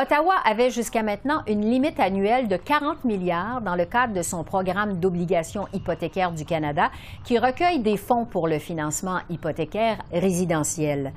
Ottawa 0.00 0.34
avait 0.44 0.70
jusqu'à 0.70 1.02
maintenant 1.02 1.42
une 1.48 1.68
limite 1.68 1.98
annuelle 1.98 2.46
de 2.46 2.56
40 2.56 3.04
milliards 3.04 3.60
dans 3.62 3.74
le 3.74 3.84
cadre 3.84 4.14
de 4.14 4.22
son 4.22 4.44
programme 4.44 5.00
d'obligations 5.00 5.66
hypothécaires 5.72 6.30
du 6.30 6.44
Canada 6.44 6.92
qui 7.24 7.36
recueille 7.36 7.80
des 7.80 7.96
fonds 7.96 8.24
pour 8.24 8.46
le 8.46 8.60
financement 8.60 9.18
hypothécaire 9.28 9.98
résidentiel. 10.12 11.12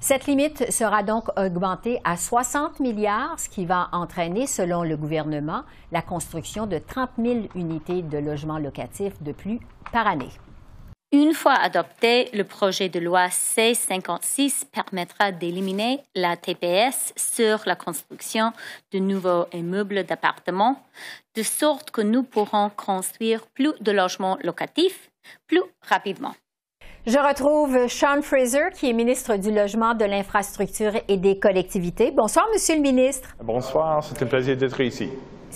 Cette 0.00 0.26
limite 0.26 0.70
sera 0.70 1.02
donc 1.02 1.30
augmentée 1.38 1.98
à 2.04 2.18
60 2.18 2.78
milliards, 2.80 3.40
ce 3.40 3.48
qui 3.48 3.64
va 3.64 3.88
entraîner, 3.92 4.46
selon 4.46 4.82
le 4.82 4.98
gouvernement, 4.98 5.62
la 5.90 6.02
construction 6.02 6.66
de 6.66 6.76
30 6.76 7.08
000 7.18 7.38
unités 7.54 8.02
de 8.02 8.18
logements 8.18 8.58
locatifs 8.58 9.22
de 9.22 9.32
plus 9.32 9.60
par 9.92 10.06
année. 10.06 10.28
Une 11.12 11.34
fois 11.34 11.54
adopté, 11.54 12.28
le 12.34 12.42
projet 12.42 12.88
de 12.88 12.98
loi 12.98 13.28
C-56 13.30 14.64
permettra 14.72 15.30
d'éliminer 15.30 16.00
la 16.16 16.36
TPS 16.36 17.12
sur 17.16 17.60
la 17.64 17.76
construction 17.76 18.50
de 18.92 18.98
nouveaux 18.98 19.46
immeubles 19.52 20.02
d'appartements, 20.02 20.82
de 21.36 21.44
sorte 21.44 21.92
que 21.92 22.00
nous 22.00 22.24
pourrons 22.24 22.70
construire 22.70 23.46
plus 23.54 23.72
de 23.80 23.92
logements 23.92 24.36
locatifs 24.42 25.10
plus 25.46 25.62
rapidement. 25.80 26.34
Je 27.06 27.18
retrouve 27.18 27.86
Sean 27.86 28.20
Fraser, 28.20 28.70
qui 28.74 28.90
est 28.90 28.92
ministre 28.92 29.36
du 29.36 29.52
Logement, 29.52 29.94
de 29.94 30.04
l'Infrastructure 30.04 30.94
et 31.06 31.16
des 31.18 31.38
Collectivités. 31.38 32.10
Bonsoir, 32.10 32.48
Monsieur 32.52 32.74
le 32.74 32.82
ministre. 32.82 33.36
Bonsoir, 33.40 34.02
c'est 34.02 34.20
un 34.24 34.26
plaisir 34.26 34.56
d'être 34.56 34.80
ici. 34.80 35.08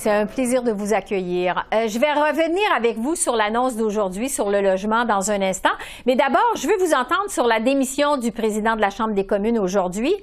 C'est 0.02 0.10
un 0.10 0.24
plaisir 0.24 0.62
de 0.62 0.72
vous 0.72 0.94
accueillir. 0.94 1.66
Euh, 1.74 1.86
je 1.86 1.98
vais 1.98 2.10
revenir 2.10 2.64
avec 2.74 2.96
vous 2.96 3.16
sur 3.16 3.36
l'annonce 3.36 3.76
d'aujourd'hui 3.76 4.30
sur 4.30 4.48
le 4.48 4.62
logement 4.62 5.04
dans 5.04 5.30
un 5.30 5.42
instant. 5.42 5.68
Mais 6.06 6.16
d'abord, 6.16 6.52
je 6.56 6.66
veux 6.66 6.78
vous 6.78 6.94
entendre 6.94 7.28
sur 7.28 7.46
la 7.46 7.60
démission 7.60 8.16
du 8.16 8.32
président 8.32 8.76
de 8.76 8.80
la 8.80 8.88
Chambre 8.88 9.12
des 9.12 9.26
communes 9.26 9.58
aujourd'hui. 9.58 10.14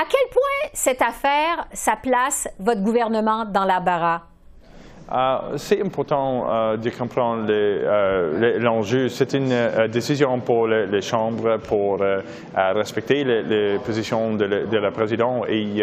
À 0.00 0.04
quel 0.08 0.30
point 0.30 0.70
cette 0.72 1.02
affaire, 1.02 1.68
ça 1.74 1.96
place 2.02 2.48
votre 2.58 2.80
gouvernement 2.80 3.44
dans 3.44 3.66
la 3.66 3.80
barre? 3.80 4.37
Euh, 5.10 5.56
c'est 5.56 5.80
important 5.80 6.46
euh, 6.50 6.76
de 6.76 6.90
comprendre 6.90 7.46
euh, 7.48 8.58
l'enjeu. 8.58 9.08
C'est 9.08 9.32
une 9.32 9.54
décision 9.90 10.38
pour 10.40 10.66
les, 10.66 11.00
chambres 11.00 11.56
pour 11.58 12.00
respecter 12.54 13.24
les, 13.24 13.78
positions 13.78 14.34
de, 14.34 14.76
la 14.76 14.90
présidente. 14.90 15.44
Et 15.48 15.82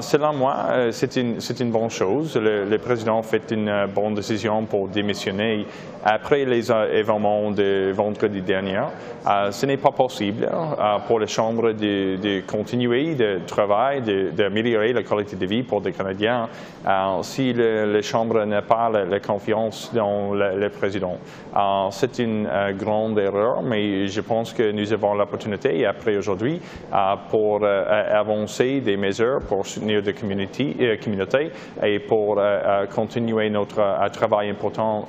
selon 0.00 0.32
moi, 0.32 0.56
c'est 0.90 1.16
une, 1.16 1.70
bonne 1.70 1.90
chose. 1.90 2.36
Le, 2.36 2.76
président 2.78 3.22
fait 3.22 3.50
une 3.50 3.86
bonne 3.94 4.14
décision 4.14 4.64
pour 4.64 4.88
démissionner 4.88 5.66
après 6.04 6.44
les 6.44 6.70
événements 6.72 7.50
de 7.50 7.92
vendredi 7.94 8.40
dernier. 8.40 8.80
ce 9.50 9.66
n'est 9.66 9.76
pas 9.76 9.92
possible 9.92 10.48
pour 11.06 11.20
les 11.20 11.26
chambres 11.28 11.72
de, 11.72 12.40
continuer 12.46 13.14
de 13.14 13.40
travailler, 13.46 14.30
d'améliorer 14.32 14.92
la 14.92 15.02
qualité 15.02 15.36
de 15.36 15.46
vie 15.46 15.62
pour 15.62 15.80
les 15.82 15.92
Canadiens 15.92 16.48
si 17.22 17.52
les 17.52 18.02
chambres 18.02 18.31
n'a 18.34 18.62
pas 18.62 18.90
la, 18.90 19.20
confiance 19.20 19.92
dans 19.94 20.32
le, 20.32 20.68
président. 20.70 21.16
Euh, 21.56 21.88
c'est 21.90 22.18
une 22.18 22.46
euh, 22.46 22.72
grande 22.72 23.18
erreur, 23.18 23.62
mais 23.62 24.06
je 24.06 24.20
pense 24.20 24.52
que 24.52 24.72
nous 24.72 24.92
avons 24.92 25.14
l'opportunité, 25.14 25.86
après 25.86 26.16
aujourd'hui, 26.16 26.60
euh, 26.92 26.96
pour 27.30 27.64
avancer 27.64 28.80
des 28.80 28.96
mesures 28.96 29.40
pour 29.48 29.66
soutenir 29.66 30.02
des 30.02 30.14
communautés, 30.14 31.50
et 31.82 31.98
pour 32.00 32.40
continuer 32.94 33.50
notre 33.50 34.08
travail 34.10 34.50
important 34.50 35.06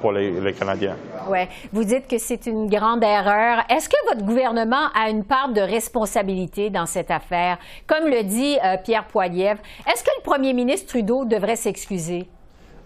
pour 0.00 0.12
les, 0.12 0.30
les 0.40 0.52
Canadiens. 0.52 0.96
Oui, 1.28 1.40
vous 1.72 1.84
dites 1.84 2.06
que 2.06 2.18
c'est 2.18 2.46
une 2.46 2.68
grande 2.68 3.02
erreur. 3.02 3.64
Est-ce 3.68 3.88
que 3.88 3.96
votre 4.08 4.24
gouvernement 4.24 4.88
a 4.94 5.10
une 5.10 5.24
part 5.24 5.52
de 5.52 5.60
responsabilité 5.60 6.70
dans 6.70 6.86
cette 6.86 7.10
affaire? 7.10 7.58
Comme 7.86 8.08
le 8.08 8.22
dit 8.22 8.56
Pierre 8.84 9.06
Poilievre, 9.06 9.60
est-ce 9.86 10.02
que 10.02 10.10
le 10.18 10.22
premier 10.22 10.52
ministre 10.52 10.88
Trudeau 10.88 11.24
devrait 11.24 11.56
s'excuser? 11.56 12.28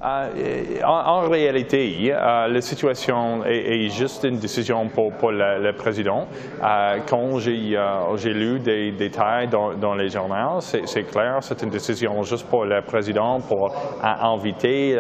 Euh, 0.05 0.81
en, 0.85 1.29
réalité, 1.29 2.13
euh, 2.13 2.49
la 2.49 2.61
situation 2.61 3.45
est, 3.45 3.89
juste 3.89 4.25
une 4.25 4.39
décision 4.39 4.89
pour, 4.89 5.31
le, 5.31 5.71
président. 5.73 6.27
Euh, 6.63 6.99
quand 7.07 7.39
j'ai 7.39 8.33
lu 8.35 8.59
des 8.59 8.91
détails 8.91 9.49
dans, 9.49 9.95
les 9.95 10.09
journaux, 10.09 10.61
c'est 10.61 11.05
clair, 11.05 11.39
c'est 11.41 11.63
une 11.63 11.71
décision 11.71 12.23
juste 12.25 12.49
pour 12.49 12.65
le 12.65 12.83
président 12.83 13.41
pour 13.41 13.73
inviter 14.03 14.99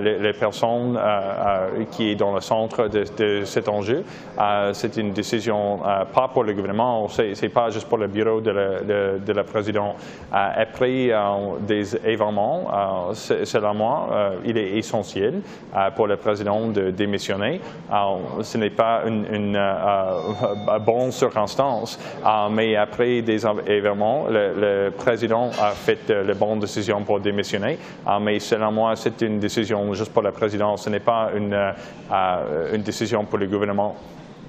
les, 0.00 0.32
personnes 0.32 0.98
qui 1.90 2.12
sont 2.12 2.18
dans 2.18 2.34
le 2.34 2.40
centre 2.40 2.88
de, 2.88 3.44
cet 3.44 3.68
enjeu. 3.68 4.04
c'est 4.72 4.96
une 4.96 5.12
décision 5.12 5.80
pas 6.14 6.28
pour 6.28 6.44
le 6.44 6.54
gouvernement, 6.54 7.08
c'est 7.08 7.52
pas 7.52 7.68
juste 7.70 7.88
pour 7.88 7.98
le 7.98 8.06
bureau 8.06 8.40
de 8.40 8.50
la, 8.50 9.18
de, 9.18 9.32
la 9.32 9.44
présidente. 9.44 9.96
après 10.32 11.10
des 11.60 11.96
événements, 12.06 13.12
selon 13.12 13.74
moi, 13.74 14.29
il 14.44 14.56
est 14.56 14.76
essentiel 14.78 15.40
euh, 15.74 15.90
pour 15.90 16.06
le 16.06 16.16
président 16.16 16.68
de 16.68 16.90
démissionner. 16.90 17.60
ce 18.42 18.58
n'est 18.58 18.70
pas 18.70 19.02
une, 19.06 19.56
euh, 19.56 20.78
bonne 20.80 21.12
circonstance, 21.12 21.98
mais 22.50 22.76
après 22.76 23.22
des 23.22 23.44
événements, 23.66 24.26
le, 24.28 24.90
président 24.90 25.50
a 25.60 25.70
fait 25.70 26.08
la 26.08 26.34
bonne 26.34 26.60
décision 26.60 27.02
pour 27.02 27.20
démissionner. 27.20 27.78
mais 28.20 28.38
selon 28.38 28.72
moi, 28.72 28.96
c'est 28.96 29.20
une 29.22 29.38
décision 29.38 29.92
juste 29.94 30.12
pour 30.12 30.22
le 30.22 30.32
président. 30.32 30.76
Ce 30.76 30.90
n'est 30.90 31.00
pas 31.00 31.30
une 31.34 32.82
décision 32.82 33.24
pour 33.24 33.38
le 33.38 33.46
gouvernement. 33.46 33.96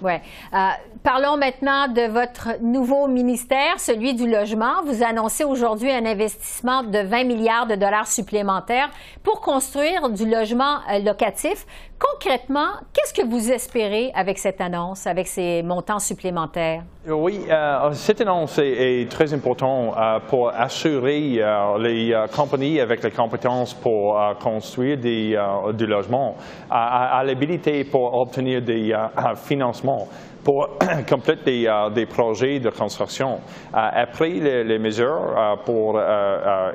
Oui. 0.03 0.13
Euh, 0.13 0.57
parlons 1.03 1.37
maintenant 1.37 1.87
de 1.87 2.11
votre 2.11 2.61
nouveau 2.61 3.07
ministère, 3.07 3.79
celui 3.79 4.15
du 4.15 4.29
logement. 4.29 4.81
Vous 4.83 5.03
annoncez 5.03 5.43
aujourd'hui 5.43 5.91
un 5.91 6.05
investissement 6.05 6.83
de 6.83 6.99
20 6.99 7.23
milliards 7.25 7.67
de 7.67 7.75
dollars 7.75 8.07
supplémentaires 8.07 8.89
pour 9.23 9.41
construire 9.41 10.09
du 10.09 10.27
logement 10.27 10.77
euh, 10.91 10.99
locatif. 10.99 11.65
Concrètement, 11.99 12.69
qu'est-ce 12.93 13.13
que 13.13 13.27
vous 13.27 13.51
espérez 13.51 14.11
avec 14.15 14.39
cette 14.39 14.59
annonce, 14.59 15.05
avec 15.05 15.27
ces 15.27 15.61
montants 15.61 15.99
supplémentaires? 15.99 16.81
Oui, 17.07 17.45
euh, 17.47 17.91
cette 17.91 18.21
annonce 18.21 18.57
est, 18.57 19.07
très 19.11 19.31
importante 19.35 19.93
pour 20.27 20.49
assurer 20.49 21.43
les 21.79 22.25
compagnies 22.35 22.79
avec 22.79 23.03
les 23.03 23.11
compétences 23.11 23.73
pour 23.75 24.19
construire 24.41 24.97
du 24.97 25.85
logement 25.85 26.35
à 26.69 27.23
l'habilité 27.23 27.83
pour 27.83 28.13
obtenir 28.15 28.61
des 28.61 28.95
financements 29.35 29.90
moment 29.91 30.30
pour 30.43 30.69
compléter 31.09 31.67
euh, 31.67 31.89
des, 31.89 32.05
projets 32.05 32.59
de 32.59 32.69
construction. 32.69 33.39
Euh, 33.73 33.77
après 33.93 34.29
les, 34.29 34.79
mesures 34.79 35.35
euh, 35.37 35.55
pour 35.63 35.99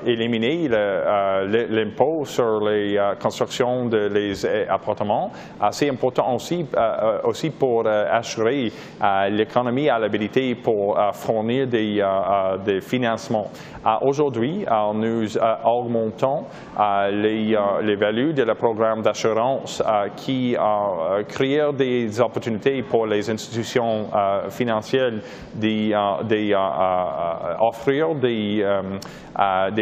éliminer 0.07 0.69
l'impôt 0.69 2.25
sur 2.25 2.61
les 2.61 2.99
constructions 3.21 3.87
de 3.87 4.09
les 4.09 4.47
appartements, 4.69 5.31
c'est 5.71 5.91
important 5.91 6.35
aussi, 6.35 6.67
aussi 7.25 7.51
pour 7.51 7.87
assurer 7.87 8.73
l'économie 9.31 9.89
à 9.89 9.99
l'habilité 9.99 10.55
pour 10.55 10.99
fournir 11.13 11.67
des, 11.67 12.05
des 12.65 12.81
financements. 12.81 13.51
Aujourd'hui, 14.03 14.65
nous 14.95 15.39
augmentons 15.65 16.45
les, 17.11 17.57
les 17.83 17.97
values 17.97 18.35
de 18.35 18.43
le 18.43 18.55
programme 18.55 19.03
d'assurance 19.03 19.83
qui 20.17 20.57
crée 21.29 21.61
des 21.77 22.21
opportunités 22.21 22.83
pour 22.83 23.07
les 23.07 23.29
institutions 23.31 23.56
euh, 23.59 24.51
financières 24.51 25.13
d'offrir 27.59 28.15
des, 28.15 28.65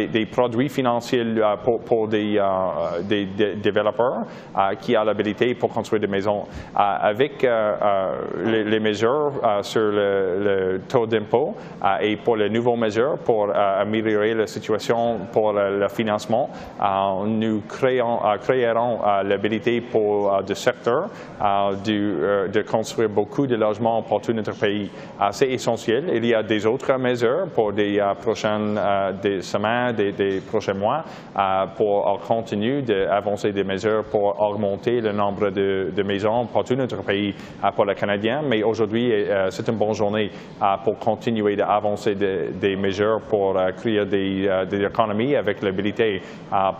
des, 0.07 0.25
produits 0.25 0.69
financiers 0.69 1.23
pour, 1.63 1.81
pour 1.81 2.07
des, 2.07 2.41
des, 3.03 3.25
développeurs 3.55 4.23
qui 4.81 4.97
ont 4.97 5.03
l'habilité 5.03 5.53
pour 5.55 5.69
construire 5.69 6.01
des 6.01 6.07
maisons. 6.07 6.43
avec 6.75 7.45
les, 8.43 8.79
mesures 8.79 9.31
sur 9.61 9.81
le, 9.81 10.81
taux 10.87 11.07
d'impôt 11.07 11.55
et 12.01 12.15
pour 12.17 12.37
les 12.37 12.49
nouvelles 12.49 12.79
mesures 12.79 13.17
pour 13.23 13.49
améliorer 13.55 14.33
la 14.33 14.47
situation 14.47 15.19
pour 15.31 15.53
le, 15.53 15.87
financement, 15.87 16.49
nous 17.25 17.61
créons, 17.61 18.19
créerons 18.41 18.99
l'habilité 19.23 19.81
pour 19.81 20.41
le 20.47 20.55
secteur 20.55 21.09
de 21.39 22.61
construire 22.61 23.09
beaucoup 23.09 23.47
de 23.47 23.55
logements 23.65 24.01
pour 24.03 24.21
tout 24.21 24.33
notre 24.33 24.57
pays. 24.57 24.89
Euh, 25.21 25.27
c'est 25.31 25.49
essentiel. 25.49 26.11
Il 26.13 26.25
y 26.25 26.33
a 26.33 26.43
des 26.43 26.65
autres 26.65 26.93
mesures 26.97 27.47
pour 27.53 27.71
les 27.71 27.99
euh, 27.99 28.13
prochaines 28.13 28.79
des 29.21 29.41
semaines, 29.41 29.95
des, 29.95 30.41
prochains 30.41 30.73
mois, 30.73 31.03
pour 31.75 32.19
continuer 32.27 32.81
d'avancer 32.81 33.51
des 33.51 33.63
mesures 33.63 34.03
pour 34.03 34.39
augmenter 34.41 35.01
le 35.01 35.11
nombre 35.11 35.49
de, 35.49 36.03
maisons 36.03 36.45
pour 36.45 36.63
tout 36.63 36.75
notre 36.75 37.03
pays 37.03 37.33
pour 37.75 37.85
les 37.85 37.95
Canadiens. 37.95 38.41
Mais 38.47 38.63
aujourd'hui, 38.63 39.11
c'est 39.49 39.67
une 39.67 39.77
bonne 39.77 39.93
journée 39.93 40.29
pour 40.83 40.97
continuer 40.99 41.55
d'avancer 41.55 42.15
des 42.15 42.75
mesures 42.75 43.21
pour 43.29 43.57
créer 43.77 44.05
des, 44.05 44.65
des, 44.69 44.85
économies 44.85 45.35
avec 45.35 45.61
l'habilité 45.61 46.21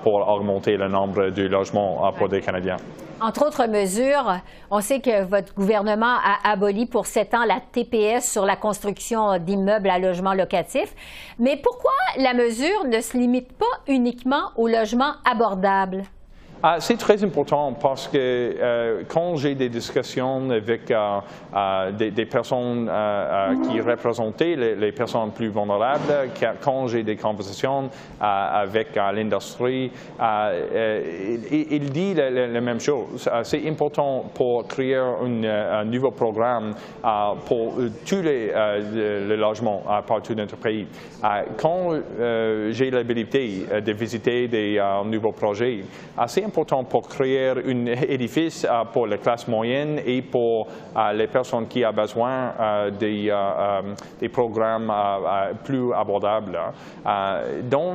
pour 0.03 0.27
augmenter 0.27 0.77
le 0.77 0.87
nombre 0.87 1.29
de 1.29 1.47
logements 1.47 2.11
pour 2.17 2.29
des 2.29 2.41
Canadiens. 2.41 2.77
Entre 3.21 3.47
autres 3.47 3.67
mesures, 3.67 4.39
on 4.69 4.81
sait 4.81 4.99
que 4.99 5.23
votre 5.23 5.53
gouvernement 5.53 6.17
a 6.17 6.51
aboli 6.51 6.85
pour 6.85 7.05
sept 7.05 7.33
ans 7.33 7.45
la 7.45 7.61
TPS 7.61 8.29
sur 8.29 8.45
la 8.45 8.57
construction 8.57 9.37
d'immeubles 9.37 9.89
à 9.89 9.99
logement 9.99 10.33
locatif. 10.33 10.93
Mais 11.39 11.55
pourquoi 11.55 11.93
la 12.17 12.33
mesure 12.33 12.83
ne 12.85 12.99
se 12.99 13.17
limite 13.17 13.53
pas 13.53 13.65
uniquement 13.87 14.51
aux 14.57 14.67
logements 14.67 15.13
abordables? 15.23 16.03
Ah, 16.67 16.77
c'est 16.79 16.97
très 16.97 17.23
important 17.23 17.73
parce 17.73 18.07
que 18.07 18.17
euh, 18.17 19.03
quand 19.07 19.35
j'ai 19.35 19.53
des 19.53 19.69
discussions 19.69 20.49
avec 20.49 20.89
euh, 20.89 21.19
euh, 21.55 21.91
des, 21.91 22.25
personnes 22.25 22.89
qui 23.69 23.79
représentent 23.79 24.41
les, 24.41 24.91
personnes 24.91 25.29
plus 25.29 25.49
vulnérables, 25.49 26.31
quand 26.63 26.87
j'ai 26.87 27.03
des 27.03 27.17
conversations 27.17 27.91
avec 28.19 28.95
l'industrie, 28.95 29.91
il, 31.51 31.89
dit 31.91 32.15
la, 32.15 32.61
même 32.61 32.79
chose. 32.79 33.29
c'est 33.43 33.69
important 33.69 34.25
pour 34.33 34.67
créer 34.67 34.95
un 34.95 35.85
nouveau 35.85 36.09
programme 36.09 36.73
pour 37.45 37.75
tous 38.07 38.23
les, 38.23 38.51
logements 39.37 39.83
partout 40.07 40.33
dans 40.33 40.41
notre 40.41 40.57
pays. 40.57 40.87
quand 41.57 41.91
j'ai 42.71 42.89
l'habilité 42.89 43.67
de 43.85 43.91
visiter 43.91 44.47
des 44.47 44.83
nouveaux 45.05 45.31
projets, 45.31 45.83
c'est 46.25 46.43
important 46.43 46.54
important 46.55 46.85
pour 46.85 47.07
créer 47.07 47.49
un 47.49 47.85
édifice 47.85 48.65
euh, 48.65 48.85
pour 48.85 49.07
les 49.07 49.17
classes 49.17 49.47
moyennes 49.47 49.99
et 50.05 50.21
pour 50.21 50.67
euh, 50.95 51.11
les 51.11 51.27
personnes 51.27 51.67
qui 51.67 51.85
ont 51.85 51.91
besoin 51.91 52.53
euh, 52.57 52.91
des, 52.91 53.33
des, 54.19 54.29
programmes 54.29 54.91
plus 55.63 55.93
abordables. 55.93 56.57
dans 57.63 57.93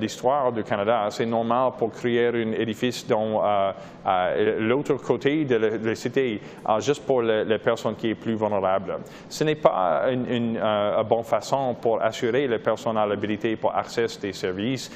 l'histoire 0.00 0.52
du 0.52 0.64
Canada, 0.64 1.06
c'est 1.10 1.26
normal 1.26 1.72
pour 1.78 1.92
créer 1.92 2.28
un 2.28 2.52
édifice 2.52 3.06
dans 3.06 3.42
l'autre 4.58 4.94
côté 4.94 5.44
de 5.44 5.56
la, 5.56 5.94
cité, 5.94 6.40
juste 6.80 7.04
pour 7.04 7.22
les, 7.22 7.58
personnes 7.58 7.96
qui 7.96 8.10
sont 8.10 8.20
plus 8.20 8.34
vulnérables. 8.34 8.98
Ce 9.28 9.44
n'est 9.44 9.56
pas 9.56 10.04
une, 10.10 10.60
bonne 11.08 11.24
façon 11.24 11.76
pour 11.80 12.02
assurer 12.02 12.46
les 12.48 12.58
personnes 12.58 12.98
à 12.98 13.06
l'habilité 13.06 13.56
pour 13.56 13.74
accès 13.74 14.06
des 14.20 14.32
services, 14.32 14.90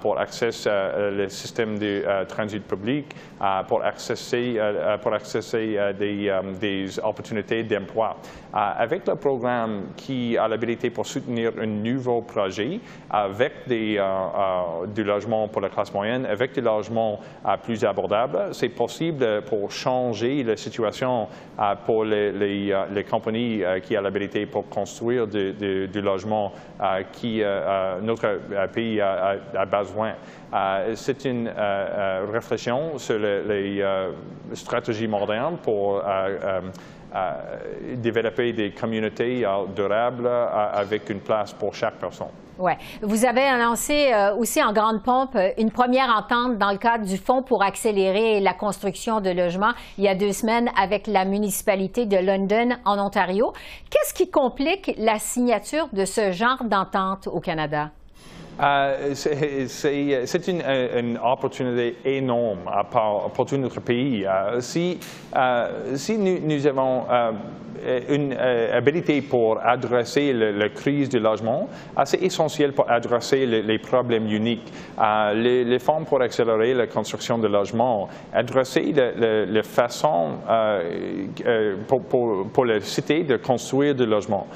pour 0.00 0.18
accès 0.18 0.50
au 0.50 1.28
système 1.28 1.78
de 1.78 2.02
transit 2.24 2.62
public 2.62 3.14
euh, 3.40 3.62
pour 3.64 3.82
accéder, 3.82 4.58
euh, 4.58 4.94
euh, 4.94 4.98
pour 4.98 5.12
accéder 5.12 5.92
des, 5.98 6.32
des 6.60 6.98
opportunités 6.98 7.62
d'emploi. 7.62 8.16
avec 8.52 9.06
le 9.06 9.14
programme 9.14 9.92
qui 9.96 10.36
a 10.36 10.48
l'habilité 10.48 10.90
pour 10.90 11.06
soutenir 11.06 11.52
un 11.60 11.66
nouveau 11.66 12.22
projet 12.22 12.80
avec 13.08 13.52
des, 13.66 14.02
du 14.94 15.04
logement 15.04 15.48
pour 15.48 15.62
la 15.62 15.68
classe 15.68 15.92
moyenne, 15.94 16.26
avec 16.26 16.52
des 16.52 16.60
logements 16.60 17.20
plus 17.62 17.84
abordables, 17.84 18.52
c'est 18.52 18.70
possible 18.70 19.42
pour 19.42 19.70
changer 19.70 20.42
la 20.42 20.56
situation 20.56 21.28
pour 21.86 22.04
les, 22.04 22.32
les, 22.32 23.04
compagnies 23.04 23.62
qui 23.84 23.96
ont 23.96 24.02
l'habilité 24.02 24.46
pour 24.46 24.68
construire 24.68 25.26
du, 25.28 26.00
logement 26.02 26.52
qui 27.12 27.42
notre 28.02 28.40
pays 28.72 29.00
a 29.00 29.66
besoin. 29.66 30.14
C'est 30.94 31.24
une 31.24 31.52
réflexion 32.32 32.98
sur 32.98 33.18
les, 33.18 33.80
euh, 33.80 34.12
stratégies 34.54 35.06
modernes 35.06 35.58
pour 35.62 35.98
euh, 35.98 36.60
euh, 37.14 37.32
développer 37.96 38.52
des 38.52 38.72
communautés 38.72 39.44
durables 39.74 40.28
avec 40.28 41.08
une 41.10 41.20
place 41.20 41.52
pour 41.52 41.74
chaque 41.74 41.94
personne. 41.94 42.28
Ouais. 42.58 42.76
Vous 43.00 43.24
avez 43.24 43.42
annoncé 43.42 44.12
aussi 44.38 44.62
en 44.62 44.72
grande 44.72 45.02
pompe 45.02 45.36
une 45.56 45.70
première 45.70 46.10
entente 46.10 46.58
dans 46.58 46.70
le 46.70 46.76
cadre 46.76 47.06
du 47.06 47.16
Fonds 47.16 47.42
pour 47.42 47.62
accélérer 47.62 48.38
la 48.40 48.52
construction 48.52 49.20
de 49.20 49.30
logements 49.30 49.72
il 49.96 50.04
y 50.04 50.08
a 50.08 50.14
deux 50.14 50.32
semaines 50.32 50.70
avec 50.78 51.06
la 51.06 51.24
municipalité 51.24 52.04
de 52.06 52.18
London 52.18 52.76
en 52.84 52.98
Ontario. 52.98 53.52
Qu'est-ce 53.88 54.12
qui 54.12 54.30
complique 54.30 54.94
la 54.98 55.18
signature 55.18 55.88
de 55.92 56.04
ce 56.04 56.32
genre 56.32 56.62
d'entente 56.64 57.28
au 57.28 57.40
Canada? 57.40 57.90
Euh, 58.58 59.14
c'est 59.14 60.48
une, 60.48 61.18
opportunité 61.22 61.96
énorme 62.04 62.58
pour, 63.34 63.46
tout 63.46 63.56
notre 63.56 63.80
pays. 63.80 64.26
Euh, 64.26 64.60
si, 64.60 64.98
euh, 65.36 65.96
si 65.96 66.18
nous, 66.18 66.66
avons 66.66 67.04
une 68.10 68.34
habilité 68.34 69.22
pour 69.22 69.58
adresser 69.64 70.34
la 70.34 70.68
crise 70.68 71.08
du 71.08 71.18
logement, 71.18 71.68
c'est 72.04 72.22
essentiel 72.22 72.72
pour 72.72 72.90
adresser 72.90 73.46
les, 73.46 73.78
problèmes 73.78 74.26
uniques. 74.26 74.70
les, 75.34 75.78
fonds 75.78 76.04
pour 76.04 76.20
accélérer 76.20 76.74
la 76.74 76.86
construction 76.86 77.38
de 77.38 77.48
logements, 77.48 78.08
adresser 78.34 78.92
la, 78.92 79.62
façon 79.62 80.32
pour, 81.88 82.02
pour, 82.02 82.48
pour, 82.48 82.66
la 82.66 82.80
cité 82.80 83.22
de 83.22 83.36
construire 83.38 83.94
des 83.94 84.06
logements. 84.06 84.46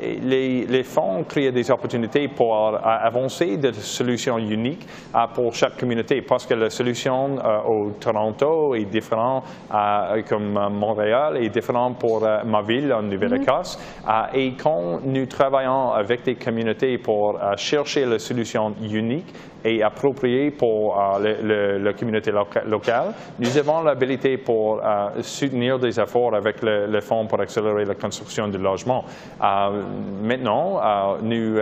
les, 0.00 0.64
les 0.64 0.82
fonds 0.84 1.24
créent 1.24 1.50
des 1.50 1.70
opportunités 1.72 2.28
pour 2.28 2.78
avancer 3.08 3.56
des 3.56 3.72
solutions 3.72 4.38
uniques 4.38 4.86
euh, 5.14 5.18
pour 5.34 5.54
chaque 5.54 5.78
communauté 5.78 6.20
parce 6.20 6.46
que 6.46 6.54
la 6.54 6.70
solution 6.70 7.38
euh, 7.38 7.60
au 7.66 7.90
Toronto 7.98 8.74
est 8.74 8.84
différente 8.84 9.44
euh, 9.74 10.22
comme 10.28 10.52
Montréal 10.70 11.38
est 11.38 11.48
différente 11.48 11.98
pour 11.98 12.20
ma 12.44 12.62
ville 12.62 12.92
en 12.92 13.02
Nouvelle-Écosse. 13.02 13.78
Mm-hmm. 13.78 14.34
et 14.34 14.52
quand 14.62 15.00
nous 15.04 15.26
travaillons 15.26 15.92
avec 15.92 16.22
des 16.24 16.34
communautés 16.34 16.98
pour 16.98 17.38
chercher 17.56 18.04
la 18.04 18.18
solution 18.18 18.74
unique, 18.82 19.32
et 19.64 19.82
approprié 19.82 20.50
pour 20.50 20.98
euh, 20.98 21.78
la 21.78 21.92
communauté 21.92 22.30
locale. 22.30 23.12
Nous 23.38 23.58
avons 23.58 23.82
l'habilité 23.82 24.36
pour 24.36 24.80
euh, 24.84 25.08
soutenir 25.22 25.78
des 25.78 25.98
efforts 25.98 26.34
avec 26.34 26.62
le, 26.62 26.98
Fonds 27.00 27.26
pour 27.26 27.40
accélérer 27.40 27.84
la 27.84 27.94
construction 27.94 28.48
de 28.48 28.58
logements. 28.58 29.04
Euh, 29.42 29.82
maintenant, 30.22 30.80
nous 31.22 31.56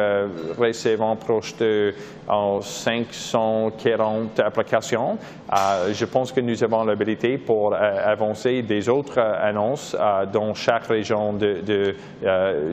recevons 0.59 1.15
proche 1.17 1.55
de 1.57 1.95
540 2.63 4.41
applications. 4.41 5.19
je 5.93 6.05
pense 6.07 6.33
que 6.33 6.41
nous 6.41 6.65
avons 6.65 6.85
l'habilité 6.85 7.37
pour 7.37 7.75
avancer 7.75 8.63
des 8.63 8.89
autres 8.89 9.19
annonces 9.19 9.95
dans 10.33 10.55
chaque 10.55 10.87
région 10.87 11.35
de, 11.35 11.95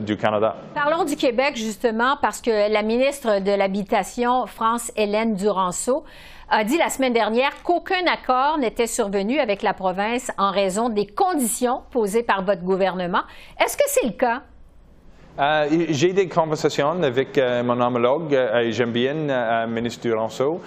du 0.00 0.16
Canada. 0.16 0.56
Parlons 0.74 1.04
du 1.04 1.16
Québec, 1.16 1.52
justement, 1.56 2.16
parce 2.20 2.40
que 2.40 2.72
la 2.72 2.82
ministre 2.82 3.40
de 3.40 3.52
l'Habitation, 3.52 4.46
France 4.46 4.90
Hélène 5.14 5.34
Duranceau, 5.34 6.02
a 6.50 6.64
dit 6.64 6.76
la 6.76 6.90
semaine 6.90 7.12
dernière 7.12 7.62
qu'aucun 7.62 8.04
accord 8.06 8.58
n'était 8.58 8.88
survenu 8.88 9.38
avec 9.38 9.62
la 9.62 9.72
province 9.72 10.32
en 10.38 10.50
raison 10.50 10.88
des 10.88 11.06
conditions 11.06 11.82
posées 11.92 12.24
par 12.24 12.44
votre 12.44 12.62
gouvernement. 12.62 13.22
Est-ce 13.64 13.76
que 13.76 13.84
c'est 13.86 14.06
le 14.06 14.12
cas? 14.12 14.42
Euh, 15.36 15.66
j'ai 15.88 16.12
des 16.12 16.28
conversations 16.28 17.02
avec 17.02 17.36
euh, 17.38 17.64
mon 17.64 17.80
homologue 17.80 18.32
euh, 18.32 18.70
j'aime 18.70 18.92
bien 18.92 19.14
le 19.14 19.66
ministre 19.66 20.02
Duranceau. 20.02 20.60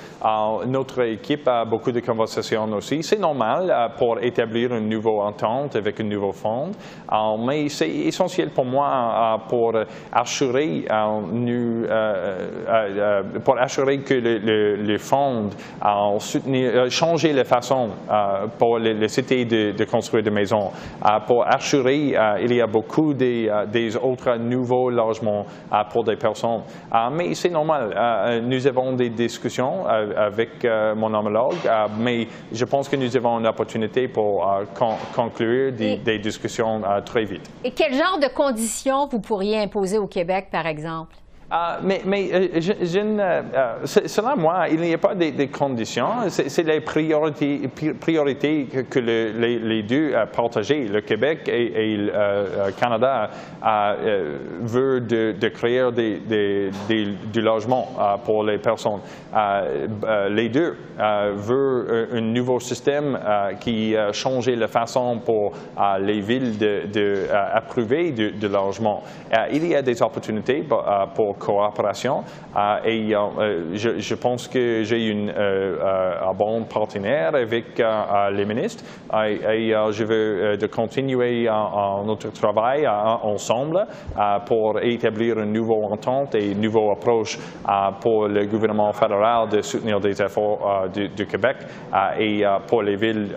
notre 0.65 1.03
équipe 1.03 1.47
a 1.47 1.63
beaucoup 1.63 1.93
de 1.93 2.01
conversations 2.01 2.69
aussi. 2.73 3.01
C'est 3.01 3.17
normal 3.19 3.93
pour 3.97 4.19
établir 4.21 4.75
une 4.75 4.89
nouvelle 4.89 5.21
entente 5.21 5.77
avec 5.77 6.01
un 6.01 6.03
nouveau 6.03 6.34
fonds, 6.34 6.71
mais 7.47 7.69
c'est 7.69 7.89
essentiel 7.89 8.49
pour 8.49 8.65
moi 8.65 9.39
pour 9.47 9.73
assurer, 10.12 10.86
pour 13.45 13.58
assurer 13.58 13.99
que 13.99 14.13
le, 14.15 14.97
fonds 14.97 15.49
soutenir, 16.19 16.91
changer 16.91 17.32
la 17.32 17.45
façon 17.45 17.91
pour 18.60 18.80
les, 18.80 19.08
cités 19.08 19.45
de, 19.45 19.84
construire 19.86 20.23
des 20.23 20.32
maisons, 20.32 20.71
pour 21.25 21.47
assurer 21.47 22.15
il 22.41 22.53
y 22.53 22.60
a 22.60 22.67
beaucoup 22.67 23.13
des 23.13 23.49
autres 24.01 24.36
nouveaux 24.38 24.56
nouveaux 24.57 24.89
logements 24.89 25.45
euh, 25.71 25.83
pour 25.91 26.03
des 26.03 26.15
personnes. 26.15 26.63
Euh, 26.93 27.09
mais 27.11 27.33
c'est 27.33 27.49
normal. 27.49 27.93
Euh, 27.95 28.41
nous 28.41 28.67
avons 28.67 28.93
des 28.93 29.09
discussions 29.09 29.85
avec 29.85 30.65
mon 30.95 31.13
homologue, 31.13 31.55
mais 31.99 32.27
je 32.51 32.65
pense 32.65 32.89
que 32.89 32.95
nous 32.95 33.15
avons 33.15 33.39
une 33.39 33.47
opportunité 33.47 34.07
pour 34.07 34.45
conclure 35.15 35.71
des, 35.71 35.97
des 35.97 36.19
discussions 36.19 36.81
très 37.05 37.23
vite. 37.23 37.49
Et 37.63 37.71
quel 37.71 37.93
genre 37.93 38.19
de 38.19 38.33
conditions 38.33 39.07
vous 39.07 39.19
pourriez 39.19 39.59
imposer 39.59 39.97
au 39.97 40.07
Québec, 40.07 40.47
par 40.51 40.65
exemple? 40.65 41.15
Ah, 41.49 41.79
mais, 41.81 42.01
euh, 42.33 42.49
euh, 42.60 43.41
euh, 43.53 43.75
selon 43.86 44.36
moi, 44.36 44.67
il 44.69 44.81
n'y 44.81 44.93
a 44.93 44.97
pas 44.97 45.15
des, 45.15 45.47
conditions. 45.47 46.27
C'est 46.27 46.63
les 46.63 46.81
priorités, 46.81 47.69
que, 48.89 48.99
les, 48.99 49.83
deux 49.83 50.13
partagés, 50.36 50.89
le 50.89 50.99
Québec 50.99 51.47
et, 51.47 51.95
le 51.95 52.71
Canada, 52.77 53.29
veulent 54.62 55.07
de, 55.07 55.47
créer 55.47 55.86
du 57.31 57.41
logement 57.41 57.95
pour 58.25 58.43
les 58.43 58.57
personnes. 58.57 58.99
les 60.29 60.49
deux 60.49 60.75
veulent 60.99 62.10
un 62.12 62.21
nouveau 62.21 62.60
système 62.60 63.17
qui 63.62 63.95
change 64.12 64.49
la 64.49 64.67
façon 64.67 65.19
pour 65.19 65.53
les 66.01 66.19
villes 66.19 66.57
d'approuver 66.57 68.12
de, 68.12 68.31
de, 68.31 68.47
logement. 68.49 69.03
il 69.53 69.65
y 69.65 69.75
a 69.75 69.81
des 69.81 70.01
opportunités 70.01 70.65
pour 71.15 71.37
coopération. 71.38 72.23
Euh, 72.56 72.78
et 72.86 73.15
euh, 73.15 73.19
euh, 73.39 73.63
je, 73.73 74.15
pense 74.15 74.47
que 74.47 74.84
j'ai 74.84 75.12
un 75.12 76.34
bon 76.34 76.63
partenaire 76.63 77.36
avec 77.36 77.82
les 78.32 78.45
ministres 78.45 78.84
et, 79.13 79.73
je 79.91 80.04
veux 80.04 80.58
continuer 80.67 81.47
notre 82.06 82.32
travail 82.32 82.88
ensemble 82.88 83.86
pour 84.45 84.80
établir 84.82 85.39
une 85.39 85.54
nouvelle 85.54 85.86
entente 85.86 86.36
et 86.36 86.52
une 86.52 86.62
nouvelle 86.62 86.91
approche 86.91 87.38
pour 88.02 88.28
le 88.28 88.45
gouvernement 88.45 88.91
fédéral 88.93 89.50
de 89.50 89.62
soutenir 89.62 90.00
des 90.00 90.21
efforts 90.21 90.88
du, 90.93 91.10
du, 91.10 91.26
Québec 91.26 91.58
et 92.19 92.43
pour 92.67 92.82
les 92.82 92.95
villes 92.95 93.30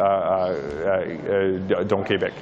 dans 1.88 2.02
Québec. 2.02 2.32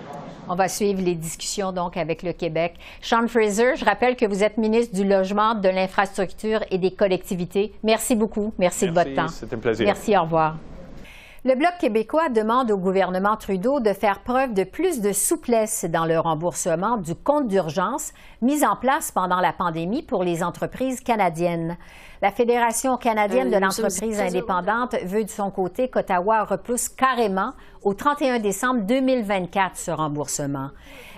On 0.49 0.55
va 0.55 0.69
suivre 0.69 1.03
les 1.03 1.15
discussions 1.15 1.73
donc 1.73 1.97
avec 1.97 2.23
le 2.23 2.33
Québec. 2.33 2.75
Sean 3.03 3.29
Fraser, 3.29 3.77
je 3.77 3.85
rappelle 3.85 4.17
que 4.17 4.25
vous 4.25 4.43
êtes 4.43 4.57
ministre 4.57 4.95
du 4.95 5.05
Logement, 5.05 5.55
de 5.55 5.69
l'Infrastructure 5.69 6.61
et 6.71 6.79
des 6.79 6.91
Collectivités. 6.91 7.73
Merci 7.83 8.17
beaucoup. 8.17 8.53
Merci, 8.59 8.87
de 8.87 8.93
votre 8.93 9.15
temps. 9.15 9.29
C'était 9.29 9.57
un 9.57 9.59
plaisir. 9.59 9.87
Merci, 9.87 10.17
au 10.17 10.23
revoir. 10.23 10.57
Le 11.45 11.55
Bloc 11.55 11.73
québécois 11.79 12.29
demande 12.31 12.71
au 12.71 12.77
gouvernement 12.77 13.37
Trudeau 13.37 13.79
de 13.79 13.93
faire 13.93 14.21
preuve 14.21 14.55
de 14.55 14.65
plus 14.65 15.01
de 15.01 15.13
souplesse 15.13 15.85
dans 15.85 16.05
le 16.05 16.19
remboursement 16.19 16.97
du 16.97 17.15
compte 17.15 17.47
d'urgence 17.47 18.13
mis 18.43 18.67
en 18.67 18.75
place 18.75 19.13
pendant 19.13 19.41
la 19.41 19.53
pandémie 19.53 20.03
pour 20.03 20.25
les 20.25 20.43
entreprises 20.43 21.01
canadiennes. 21.01 21.77
La 22.23 22.33
Fédération 22.33 22.97
canadienne 22.97 23.51
de 23.51 23.55
euh, 23.55 23.61
l'entreprise 23.61 24.21
indépendante 24.21 24.97
veut 25.05 25.23
de 25.23 25.31
son 25.31 25.53
côté 25.53 25.89
qu'Ottawa 25.89 26.43
repousse 26.43 26.89
carrément 26.89 27.53
au 27.83 27.95
31 27.95 28.39
décembre 28.39 28.83
2024 28.83 29.77
ce 29.77 29.91
remboursement. 29.91 30.71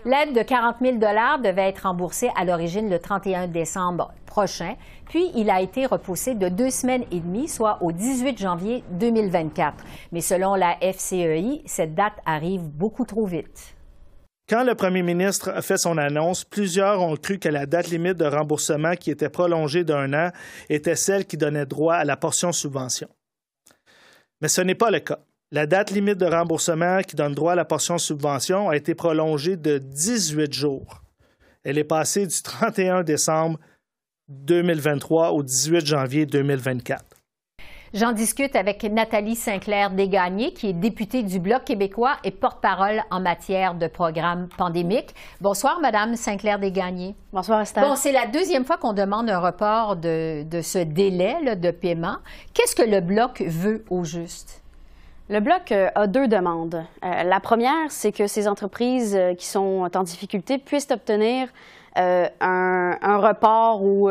L'aide 0.05 0.35
de 0.35 0.43
40 0.43 0.77
000 0.81 0.97
devait 0.97 1.69
être 1.69 1.81
remboursée 1.81 2.31
à 2.37 2.45
l'origine 2.45 2.89
le 2.89 2.99
31 2.99 3.49
décembre 3.49 4.13
prochain, 4.27 4.77
puis 5.09 5.31
il 5.35 5.51
a 5.51 5.61
été 5.61 5.87
repoussé 5.87 6.35
de 6.35 6.49
deux 6.49 6.71
semaines 6.71 7.05
et 7.11 7.21
demie, 7.21 7.49
soit 7.49 7.83
au 7.83 7.93
18 7.93 8.39
janvier 8.39 8.85
2024. 8.93 9.85
Mais 10.13 10.21
selon 10.21 10.55
la 10.55 10.77
FCEI, 10.81 11.63
cette 11.67 11.95
date 11.95 12.15
arrive 12.25 12.63
beaucoup 12.63 13.05
trop 13.05 13.27
vite. 13.27 13.75
Quand 14.49 14.65
le 14.65 14.75
premier 14.75 15.03
ministre 15.03 15.51
a 15.51 15.63
fait 15.63 15.77
son 15.77 15.97
annonce, 15.97 16.45
plusieurs 16.45 17.01
ont 17.01 17.17
cru 17.17 17.39
que 17.39 17.49
la 17.49 17.67
date 17.67 17.89
limite 17.89 18.17
de 18.17 18.25
remboursement 18.25 18.95
qui 18.97 19.13
était 19.13 19.29
prolongée 19.29 19.85
d'un 19.85 20.13
an 20.13 20.31
était 20.69 20.97
celle 20.97 21.25
qui 21.25 21.37
donnait 21.37 21.67
droit 21.67 21.95
à 21.95 22.05
la 22.05 22.17
portion 22.17 22.51
subvention. 22.51 23.09
Mais 24.41 24.49
ce 24.49 24.61
n'est 24.61 24.75
pas 24.75 24.91
le 24.91 25.01
cas. 25.01 25.21
La 25.53 25.67
date 25.67 25.91
limite 25.91 26.17
de 26.17 26.27
remboursement 26.27 27.01
qui 27.03 27.17
donne 27.17 27.35
droit 27.35 27.55
à 27.55 27.57
la 27.57 27.65
portion 27.65 27.99
subvention 27.99 28.69
a 28.69 28.77
été 28.77 28.95
prolongée 28.95 29.57
de 29.57 29.79
18 29.79 30.53
jours. 30.53 31.03
Elle 31.65 31.77
est 31.77 31.83
passée 31.83 32.25
du 32.25 32.41
31 32.41 33.03
décembre 33.03 33.59
2023 34.29 35.33
au 35.33 35.43
18 35.43 35.85
janvier 35.85 36.25
2024. 36.25 37.05
J'en 37.93 38.13
discute 38.13 38.55
avec 38.55 38.85
Nathalie 38.85 39.35
Sinclair-Desgagnés, 39.35 40.53
qui 40.53 40.69
est 40.69 40.73
députée 40.73 41.25
du 41.25 41.41
Bloc 41.41 41.65
québécois 41.65 42.19
et 42.23 42.31
porte-parole 42.31 43.03
en 43.11 43.19
matière 43.19 43.75
de 43.75 43.89
programme 43.89 44.47
pandémique. 44.57 45.13
Bonsoir, 45.41 45.81
Madame 45.81 46.15
Sinclair-Desgagnés. 46.15 47.17
Bonsoir, 47.33 47.63
Esther. 47.63 47.83
Bon, 47.83 47.97
c'est 47.97 48.13
la 48.13 48.29
deuxième 48.29 48.65
fois 48.65 48.77
qu'on 48.77 48.93
demande 48.93 49.29
un 49.29 49.41
report 49.41 49.97
de, 49.97 50.45
ce 50.63 50.79
délai 50.79 51.57
de 51.57 51.73
paiement. 51.73 52.19
Qu'est-ce 52.55 52.77
que 52.77 52.89
le 52.89 53.01
Bloc 53.01 53.43
veut 53.45 53.85
au 53.91 54.05
juste? 54.05 54.61
Le 55.31 55.39
Bloc 55.39 55.71
euh, 55.71 55.89
a 55.95 56.09
deux 56.09 56.27
demandes. 56.27 56.85
Euh, 57.05 57.23
la 57.23 57.39
première, 57.39 57.89
c'est 57.89 58.11
que 58.11 58.27
ces 58.27 58.49
entreprises 58.49 59.15
euh, 59.15 59.35
qui 59.35 59.47
sont 59.47 59.89
en 59.95 60.03
difficulté 60.03 60.59
puissent 60.59 60.91
obtenir 60.91 61.47
un, 61.97 63.17
report 63.19 63.83
ou 63.83 64.09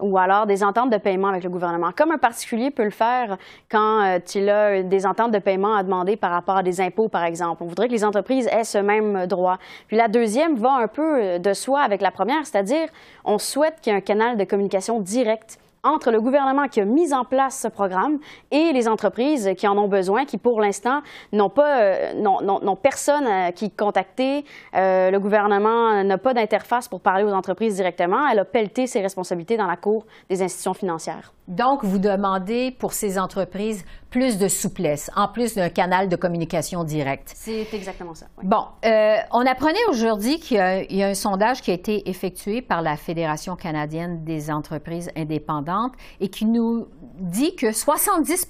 ou 0.00 0.18
alors 0.18 0.44
des 0.44 0.64
ententes 0.64 0.90
de 0.90 0.96
paiement 0.96 1.28
avec 1.28 1.44
le 1.44 1.50
gouvernement, 1.50 1.90
comme 1.96 2.10
un 2.10 2.18
particulier 2.18 2.72
peut 2.72 2.82
le 2.82 2.90
faire 2.90 3.38
quand 3.70 4.18
il 4.34 4.50
a 4.50 4.82
des 4.82 5.06
ententes 5.06 5.30
de 5.30 5.38
paiement 5.38 5.74
à 5.76 5.84
demander 5.84 6.16
par 6.16 6.32
rapport 6.32 6.56
à 6.56 6.64
des 6.64 6.80
impôts, 6.80 7.08
par 7.08 7.22
exemple. 7.22 7.62
On 7.62 7.66
voudrait 7.66 7.86
que 7.86 7.92
les 7.92 8.04
entreprises 8.04 8.48
aient 8.48 8.64
ce 8.64 8.78
même 8.78 9.26
droit. 9.26 9.58
Puis 9.86 9.96
la 9.96 10.08
deuxième 10.08 10.56
va 10.56 10.72
un 10.72 10.88
peu 10.88 11.38
de 11.38 11.52
soi 11.54 11.80
avec 11.80 12.02
la 12.02 12.10
première, 12.10 12.44
c'est-à-dire 12.44 12.88
on 13.24 13.38
souhaite 13.38 13.80
qu'il 13.80 13.92
y 13.92 13.94
ait 13.94 13.98
un 13.98 14.02
canal 14.02 14.36
de 14.36 14.42
communication 14.42 14.98
direct 14.98 15.58
entre 15.84 16.12
le 16.12 16.20
gouvernement 16.20 16.68
qui 16.68 16.80
a 16.80 16.84
mis 16.84 17.12
en 17.12 17.24
place 17.24 17.58
ce 17.60 17.68
programme 17.68 18.18
et 18.52 18.72
les 18.72 18.86
entreprises 18.86 19.50
qui 19.56 19.66
en 19.66 19.76
ont 19.76 19.88
besoin, 19.88 20.24
qui 20.24 20.38
pour 20.38 20.60
l'instant 20.60 21.00
n'ont 21.32 21.50
pas, 21.50 21.82
euh, 21.82 22.14
n'ont 22.14 22.76
personne 22.76 23.26
euh, 23.26 23.50
qui 23.50 23.70
contacter. 23.70 24.44
Euh, 24.76 25.10
le 25.10 25.18
gouvernement 25.18 26.04
n'a 26.04 26.18
pas 26.18 26.34
d'interface 26.34 26.86
pour 26.86 27.00
parler 27.00 27.24
aux 27.24 27.32
entreprises 27.32 27.74
directement. 27.74 28.28
Elle 28.28 28.38
a 28.38 28.44
pelleté 28.44 28.86
ses 28.86 29.00
responsabilités 29.00 29.56
dans 29.56 29.66
la 29.66 29.76
cour 29.76 30.06
des 30.30 30.42
institutions 30.42 30.74
financières. 30.74 31.32
Donc, 31.48 31.84
vous 31.84 31.98
demandez 31.98 32.70
pour 32.70 32.92
ces 32.92 33.18
entreprises 33.18 33.84
plus 34.12 34.36
de 34.38 34.46
souplesse, 34.46 35.10
en 35.16 35.26
plus 35.26 35.54
d'un 35.54 35.70
canal 35.70 36.08
de 36.08 36.16
communication 36.16 36.84
direct. 36.84 37.32
C'est 37.34 37.66
exactement 37.72 38.14
ça. 38.14 38.26
Bon, 38.42 38.66
euh, 38.84 39.16
on 39.32 39.44
apprenait 39.46 39.84
aujourd'hui 39.88 40.38
qu'il 40.38 40.58
y, 40.58 41.02
a 41.02 41.08
un 41.08 41.14
sondage 41.14 41.62
qui 41.62 41.70
a 41.70 41.74
été 41.74 42.08
effectué 42.08 42.60
par 42.60 42.82
la 42.82 42.96
Fédération 42.96 43.56
canadienne 43.56 44.22
des 44.22 44.50
entreprises 44.50 45.10
indépendantes 45.16 45.94
et 46.20 46.28
qui 46.28 46.44
nous 46.44 46.88
dit 47.18 47.56
que 47.56 47.72
70 47.72 48.48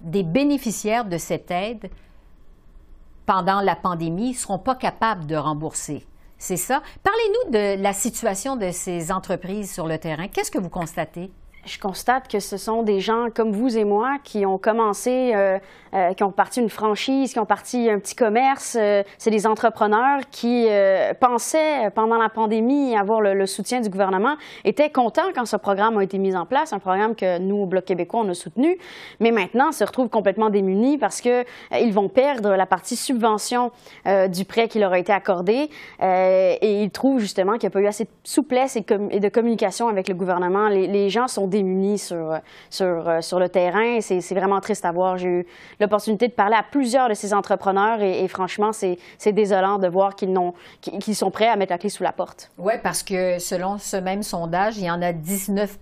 des 0.00 0.22
bénéficiaires 0.22 1.04
de 1.04 1.18
cette 1.18 1.50
aide 1.50 1.90
pendant 3.26 3.60
la 3.60 3.74
pandémie 3.74 4.30
ne 4.30 4.36
seront 4.36 4.58
pas 4.58 4.76
capables 4.76 5.26
de 5.26 5.34
rembourser. 5.34 6.06
C'est 6.38 6.56
ça? 6.56 6.80
Parlez-nous 7.02 7.52
de 7.52 7.82
la 7.82 7.92
situation 7.92 8.54
de 8.54 8.70
ces 8.70 9.10
entreprises 9.10 9.72
sur 9.72 9.88
le 9.88 9.98
terrain. 9.98 10.28
Qu'est-ce 10.28 10.50
que 10.50 10.58
vous 10.58 10.70
constatez? 10.70 11.32
Je 11.64 11.78
constate 11.78 12.26
que 12.26 12.40
ce 12.40 12.56
sont 12.56 12.82
des 12.82 12.98
gens 12.98 13.28
comme 13.32 13.52
vous 13.52 13.76
et 13.76 13.84
moi 13.84 14.16
qui 14.24 14.44
ont 14.44 14.58
commencé, 14.58 15.32
euh, 15.34 15.58
euh, 15.94 16.12
qui 16.12 16.24
ont 16.24 16.32
parti 16.32 16.60
une 16.60 16.68
franchise, 16.68 17.32
qui 17.32 17.38
ont 17.38 17.46
parti 17.46 17.88
un 17.88 18.00
petit 18.00 18.16
commerce. 18.16 18.76
Euh, 18.78 19.04
c'est 19.16 19.30
des 19.30 19.46
entrepreneurs 19.46 20.20
qui 20.30 20.66
pensaient 21.20 21.90
pendant 21.94 22.16
la 22.16 22.28
pandémie 22.28 22.96
avoir 22.96 23.20
le, 23.20 23.46
soutien 23.46 23.80
du 23.80 23.88
gouvernement, 23.88 24.36
étaient 24.64 24.90
contents 24.90 25.30
quand 25.34 25.46
ce 25.46 25.56
programme 25.56 25.98
a 25.98 26.02
été 26.02 26.18
mis 26.18 26.34
en 26.34 26.46
place, 26.46 26.72
un 26.72 26.78
programme 26.78 27.14
que 27.14 27.38
nous, 27.38 27.56
au 27.56 27.66
Bloc 27.66 27.84
québécois, 27.84 28.22
on 28.24 28.28
a 28.28 28.34
soutenu, 28.34 28.78
mais 29.20 29.30
maintenant 29.30 29.72
se 29.72 29.84
retrouvent 29.84 30.08
complètement 30.08 30.50
démunis 30.50 30.98
parce 30.98 31.20
que 31.20 31.44
ils 31.78 31.92
vont 31.92 32.08
perdre 32.08 32.54
la 32.54 32.66
partie 32.66 32.96
subvention 32.96 33.70
du 34.28 34.44
prêt 34.44 34.68
qui 34.68 34.78
leur 34.78 34.92
a 34.92 34.98
été 34.98 35.12
accordé 35.12 35.70
et 36.00 36.82
ils 36.82 36.90
trouvent 36.90 37.20
justement 37.20 37.52
qu'il 37.52 37.68
n'y 37.68 37.68
a 37.68 37.70
pas 37.70 37.80
eu 37.80 37.86
assez 37.86 38.04
de 38.04 38.10
souplesse 38.24 38.76
et, 38.76 38.82
de 38.82 39.28
communication 39.28 39.88
avec 39.88 40.08
le 40.08 40.14
gouvernement. 40.14 40.68
Les 40.68 41.10
gens 41.10 41.28
sont 41.28 41.46
démunis 41.52 41.98
sur, 41.98 42.40
sur, 42.70 43.08
euh, 43.08 43.20
sur 43.20 43.38
le 43.38 43.48
terrain. 43.48 44.00
C'est 44.00 44.34
vraiment 44.34 44.60
triste 44.60 44.84
à 44.84 44.90
voir. 44.90 45.18
J'ai 45.18 45.28
eu 45.28 45.46
l'opportunité 45.78 46.26
de 46.26 46.32
parler 46.32 46.56
à 46.56 46.64
plusieurs 46.64 47.08
de 47.08 47.14
ces 47.14 47.32
entrepreneurs 47.32 48.02
et, 48.02 48.26
franchement, 48.26 48.72
c'est 48.72 48.98
désolant 49.32 49.78
de 49.78 49.86
voir 49.88 50.16
qu'ils 50.16 50.32
qu'ils 50.80 51.14
sont 51.14 51.30
prêts 51.30 51.48
à 51.48 51.56
mettre 51.56 51.72
la 51.72 51.78
clé 51.78 51.90
sous 51.90 52.02
la 52.02 52.12
porte. 52.12 52.50
Oui, 52.58 52.74
parce 52.82 53.02
que 53.02 53.38
selon 53.38 53.78
ce 53.78 53.96
même 53.96 54.22
sondage, 54.22 54.78
il 54.78 54.84
y 54.84 54.90
en 54.90 55.02
a 55.02 55.12
19 55.12 55.78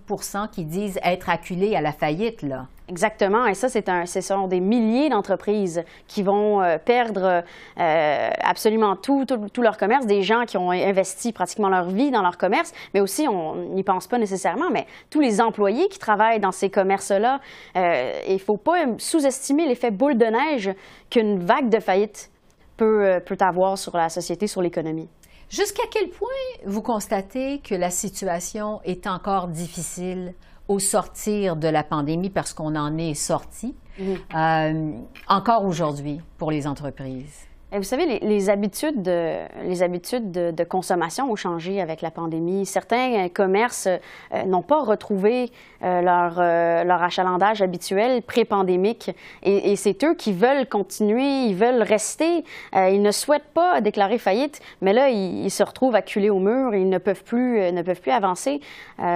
qui 0.51 0.65
disent 0.65 0.99
être 1.03 1.29
acculés 1.29 1.75
à 1.75 1.81
la 1.81 1.91
faillite. 1.91 2.41
Là. 2.41 2.67
Exactement. 2.87 3.45
Et 3.45 3.53
ça, 3.53 3.69
c'est 3.69 3.87
un, 3.87 4.05
ce 4.05 4.21
sont 4.21 4.47
des 4.47 4.59
milliers 4.59 5.09
d'entreprises 5.09 5.83
qui 6.07 6.23
vont 6.23 6.61
euh, 6.61 6.77
perdre 6.77 7.43
euh, 7.79 8.29
absolument 8.43 8.95
tout, 8.95 9.25
tout, 9.25 9.61
leur 9.61 9.77
commerce, 9.77 10.05
des 10.05 10.23
gens 10.23 10.43
qui 10.45 10.57
ont 10.57 10.71
investi 10.71 11.31
pratiquement 11.31 11.69
leur 11.69 11.89
vie 11.89 12.11
dans 12.11 12.21
leur 12.21 12.37
commerce, 12.37 12.73
mais 12.93 12.99
aussi, 12.99 13.27
on 13.29 13.55
n'y 13.73 13.83
pense 13.83 14.07
pas 14.07 14.17
nécessairement, 14.17 14.69
mais 14.71 14.87
tous 15.09 15.21
les 15.21 15.39
employés 15.39 15.87
qui 15.87 15.99
travaillent 15.99 16.39
dans 16.39 16.51
ces 16.51 16.69
commerces-là. 16.69 17.39
Euh, 17.77 18.11
il 18.27 18.33
ne 18.33 18.39
faut 18.39 18.57
pas 18.57 18.83
sous-estimer 18.97 19.67
l'effet 19.67 19.91
boule 19.91 20.17
de 20.17 20.25
neige 20.25 20.71
qu'une 21.09 21.39
vague 21.39 21.69
de 21.69 21.79
faillite 21.79 22.29
peut, 22.75 23.19
peut 23.25 23.37
avoir 23.39 23.77
sur 23.77 23.95
la 23.95 24.09
société, 24.09 24.47
sur 24.47 24.61
l'économie. 24.61 25.07
Jusqu'à 25.49 25.83
quel 25.91 26.09
point 26.09 26.29
vous 26.65 26.81
constatez 26.81 27.59
que 27.59 27.75
la 27.75 27.89
situation 27.89 28.79
est 28.85 29.05
encore 29.05 29.49
difficile 29.49 30.33
au 30.71 30.79
sortir 30.79 31.57
de 31.57 31.67
la 31.67 31.83
pandémie, 31.83 32.29
parce 32.29 32.53
qu'on 32.53 32.75
en 32.77 32.97
est 32.97 33.13
sorti, 33.13 33.75
euh, 33.99 34.91
encore 35.27 35.65
aujourd'hui 35.65 36.21
pour 36.37 36.49
les 36.49 36.65
entreprises? 36.65 37.50
Vous 37.77 37.83
savez, 37.83 38.19
les, 38.19 38.49
habitudes, 38.49 39.01
de, 39.01 39.37
les 39.63 39.81
habitudes 39.81 40.31
de, 40.31 40.63
consommation 40.63 41.31
ont 41.31 41.37
changé 41.37 41.81
avec 41.81 42.01
la 42.01 42.11
pandémie. 42.11 42.65
Certains 42.65 43.29
commerces 43.29 43.87
euh, 43.87 44.43
n'ont 44.43 44.61
pas 44.61 44.83
retrouvé 44.83 45.51
euh, 45.83 46.01
leur, 46.01 46.35
euh, 46.37 46.83
leur 46.83 47.01
achalandage 47.01 47.61
habituel 47.61 48.23
pré-pandémique. 48.23 49.11
Et, 49.43 49.75
c'est 49.77 50.03
eux 50.03 50.15
qui 50.15 50.33
veulent 50.33 50.67
continuer, 50.67 51.45
ils 51.45 51.55
veulent 51.55 51.81
rester. 51.81 52.43
ils 52.73 53.01
ne 53.01 53.11
souhaitent 53.11 53.53
pas 53.53 53.79
déclarer 53.79 54.17
faillite, 54.17 54.59
mais 54.81 54.91
là, 54.93 55.09
ils, 55.09 55.49
se 55.49 55.63
retrouvent 55.63 55.95
acculés 55.95 56.29
au 56.29 56.39
mur 56.39 56.73
et 56.73 56.81
ils 56.81 56.89
ne 56.89 56.97
peuvent 56.97 57.23
plus, 57.23 57.71
ne 57.71 57.81
peuvent 57.81 58.01
plus 58.01 58.11
avancer. 58.11 58.61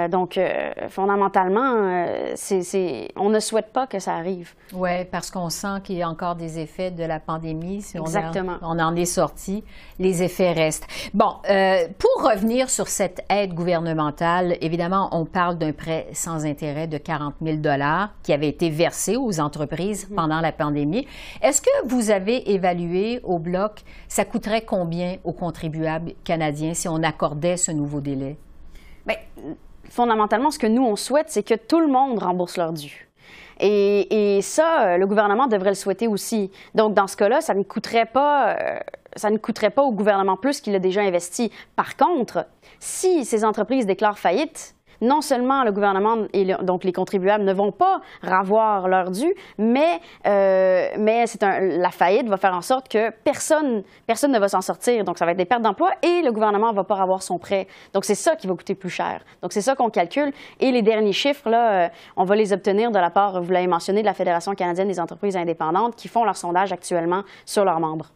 donc, 0.09 0.39
fondamentalement, 0.89 2.07
c'est, 2.35 3.09
on 3.15 3.29
ne 3.29 3.39
souhaite 3.39 3.71
pas 3.71 3.85
que 3.85 3.99
ça 3.99 4.15
arrive. 4.15 4.53
Oui, 4.73 5.05
parce 5.11 5.29
qu'on 5.29 5.49
sent 5.49 5.81
qu'il 5.83 5.97
y 5.97 6.01
a 6.01 6.09
encore 6.09 6.35
des 6.35 6.59
effets 6.59 6.91
de 6.91 7.03
la 7.03 7.19
pandémie. 7.19 7.81
Si 7.81 7.97
Exactement. 7.97 8.44
On, 8.44 8.44
en 8.49 8.95
est 8.95 9.05
sorti, 9.05 9.63
les 9.99 10.23
effets 10.23 10.51
restent. 10.51 10.87
Bon, 11.13 11.35
euh, 11.49 11.87
pour 11.97 12.29
revenir 12.29 12.69
sur 12.69 12.87
cette 12.87 13.23
aide 13.29 13.53
gouvernementale, 13.53 14.57
évidemment, 14.61 15.09
on 15.11 15.25
parle 15.25 15.57
d'un 15.57 15.71
prêt 15.71 16.07
sans 16.13 16.45
intérêt 16.45 16.87
de 16.87 16.97
40 16.97 17.35
000 17.41 17.57
qui 18.23 18.33
avait 18.33 18.49
été 18.49 18.69
versé 18.69 19.15
aux 19.15 19.39
entreprises 19.39 20.05
mm-hmm. 20.05 20.15
pendant 20.15 20.41
la 20.41 20.51
pandémie. 20.51 21.07
Est-ce 21.41 21.61
que 21.61 21.87
vous 21.87 22.11
avez 22.11 22.51
évalué 22.51 23.19
au 23.23 23.39
bloc, 23.39 23.83
ça 24.07 24.25
coûterait 24.25 24.65
combien 24.65 25.17
aux 25.23 25.33
contribuables 25.33 26.13
canadiens 26.23 26.73
si 26.73 26.87
on 26.87 27.03
accordait 27.03 27.57
ce 27.57 27.71
nouveau 27.71 28.01
délai? 28.01 28.37
Bien, 29.05 29.17
fondamentalement, 29.89 30.51
ce 30.51 30.59
que 30.59 30.67
nous, 30.67 30.83
on 30.83 30.95
souhaite, 30.95 31.27
c'est 31.29 31.43
que 31.43 31.53
tout 31.53 31.79
le 31.79 31.87
monde 31.87 32.19
rembourse 32.19 32.57
leur 32.57 32.73
dû. 32.73 33.04
Et, 33.59 34.39
ça, 34.41 34.85
euh, 34.85 34.97
le 34.97 35.07
gouvernement 35.07 35.47
devrait 35.47 35.69
le 35.69 35.75
souhaiter 35.75 36.07
aussi. 36.07 36.51
Donc, 36.73 36.93
dans 36.93 37.07
ce 37.07 37.15
cas-là, 37.17 37.41
ça 37.41 37.53
ne 37.53 37.63
coûterait 37.63 38.05
pas, 38.05 38.55
euh, 38.55 38.79
ça 39.15 39.29
ne 39.29 39.37
coûterait 39.37 39.69
pas 39.69 39.83
au 39.83 39.91
gouvernement 39.91 40.37
plus 40.37 40.61
qu'il 40.61 40.75
a 40.75 40.79
déjà 40.79 41.01
investi. 41.01 41.51
Par 41.75 41.95
contre, 41.95 42.45
si 42.79 43.25
ces 43.25 43.45
entreprises 43.45 43.85
déclarent 43.85 44.19
faillite, 44.19 44.74
non 45.01 45.21
seulement 45.21 45.63
le 45.63 45.71
gouvernement 45.71 46.17
et 46.33 46.45
donc 46.63 46.83
les 46.83 46.93
contribuables 46.93 47.43
ne 47.43 47.53
vont 47.53 47.71
pas 47.71 48.01
ravoir 48.21 48.87
leur 48.87 49.11
dû, 49.11 49.33
mais, 49.57 49.99
euh, 50.27 50.87
mais 50.97 51.27
c'est 51.27 51.41
la 51.41 51.91
faillite 51.91 52.27
va 52.27 52.37
faire 52.37 52.53
en 52.53 52.61
sorte 52.61 52.87
que 52.89 53.09
personne, 53.23 53.83
personne 54.07 54.31
ne 54.31 54.39
va 54.39 54.47
s'en 54.47 54.61
sortir. 54.61 55.03
Donc, 55.03 55.17
ça 55.17 55.25
va 55.25 55.31
être 55.31 55.37
des 55.37 55.45
pertes 55.45 55.61
d'emploi 55.61 55.91
et 56.01 56.21
le 56.21 56.31
gouvernement 56.31 56.71
ne 56.71 56.75
va 56.75 56.83
pas 56.83 56.99
avoir 57.01 57.21
son 57.21 57.37
prêt. 57.37 57.67
Donc, 57.93 58.05
c'est 58.05 58.15
ça 58.15 58.35
qui 58.35 58.47
va 58.47 58.55
coûter 58.55 58.75
plus 58.75 58.89
cher. 58.89 59.21
Donc, 59.41 59.53
c'est 59.53 59.61
ça 59.61 59.75
qu'on 59.75 59.89
calcule. 59.89 60.31
Et 60.59 60.71
les 60.71 60.81
derniers 60.81 61.13
chiffres, 61.13 61.49
là, 61.49 61.85
euh, 61.85 61.89
on 62.17 62.23
va 62.23 62.35
les 62.35 62.53
obtenir 62.53 62.91
de 62.91 62.99
la 62.99 63.09
part, 63.09 63.41
vous 63.41 63.51
l'avez 63.51 63.67
mentionné, 63.67 64.01
de 64.01 64.05
la 64.05 64.13
Fédération 64.13 64.53
canadienne 64.53 64.87
des 64.87 64.99
entreprises 64.99 65.37
indépendantes 65.37 65.95
qui 65.95 66.07
font 66.07 66.23
leur 66.23 66.37
sondage 66.37 66.71
actuellement 66.71 67.23
sur 67.45 67.65
leurs 67.65 67.79
membres. 67.79 68.11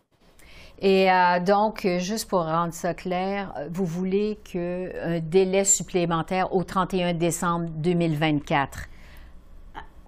Et 0.81 1.11
euh, 1.11 1.39
donc, 1.39 1.85
juste 1.99 2.29
pour 2.29 2.45
rendre 2.45 2.73
ça 2.73 2.93
clair, 2.93 3.53
vous 3.69 3.85
voulez 3.85 4.39
qu'un 4.43 5.19
délai 5.21 5.65
supplémentaire 5.65 6.53
au 6.53 6.63
31 6.63 7.13
décembre 7.13 7.69
2024. 7.69 8.87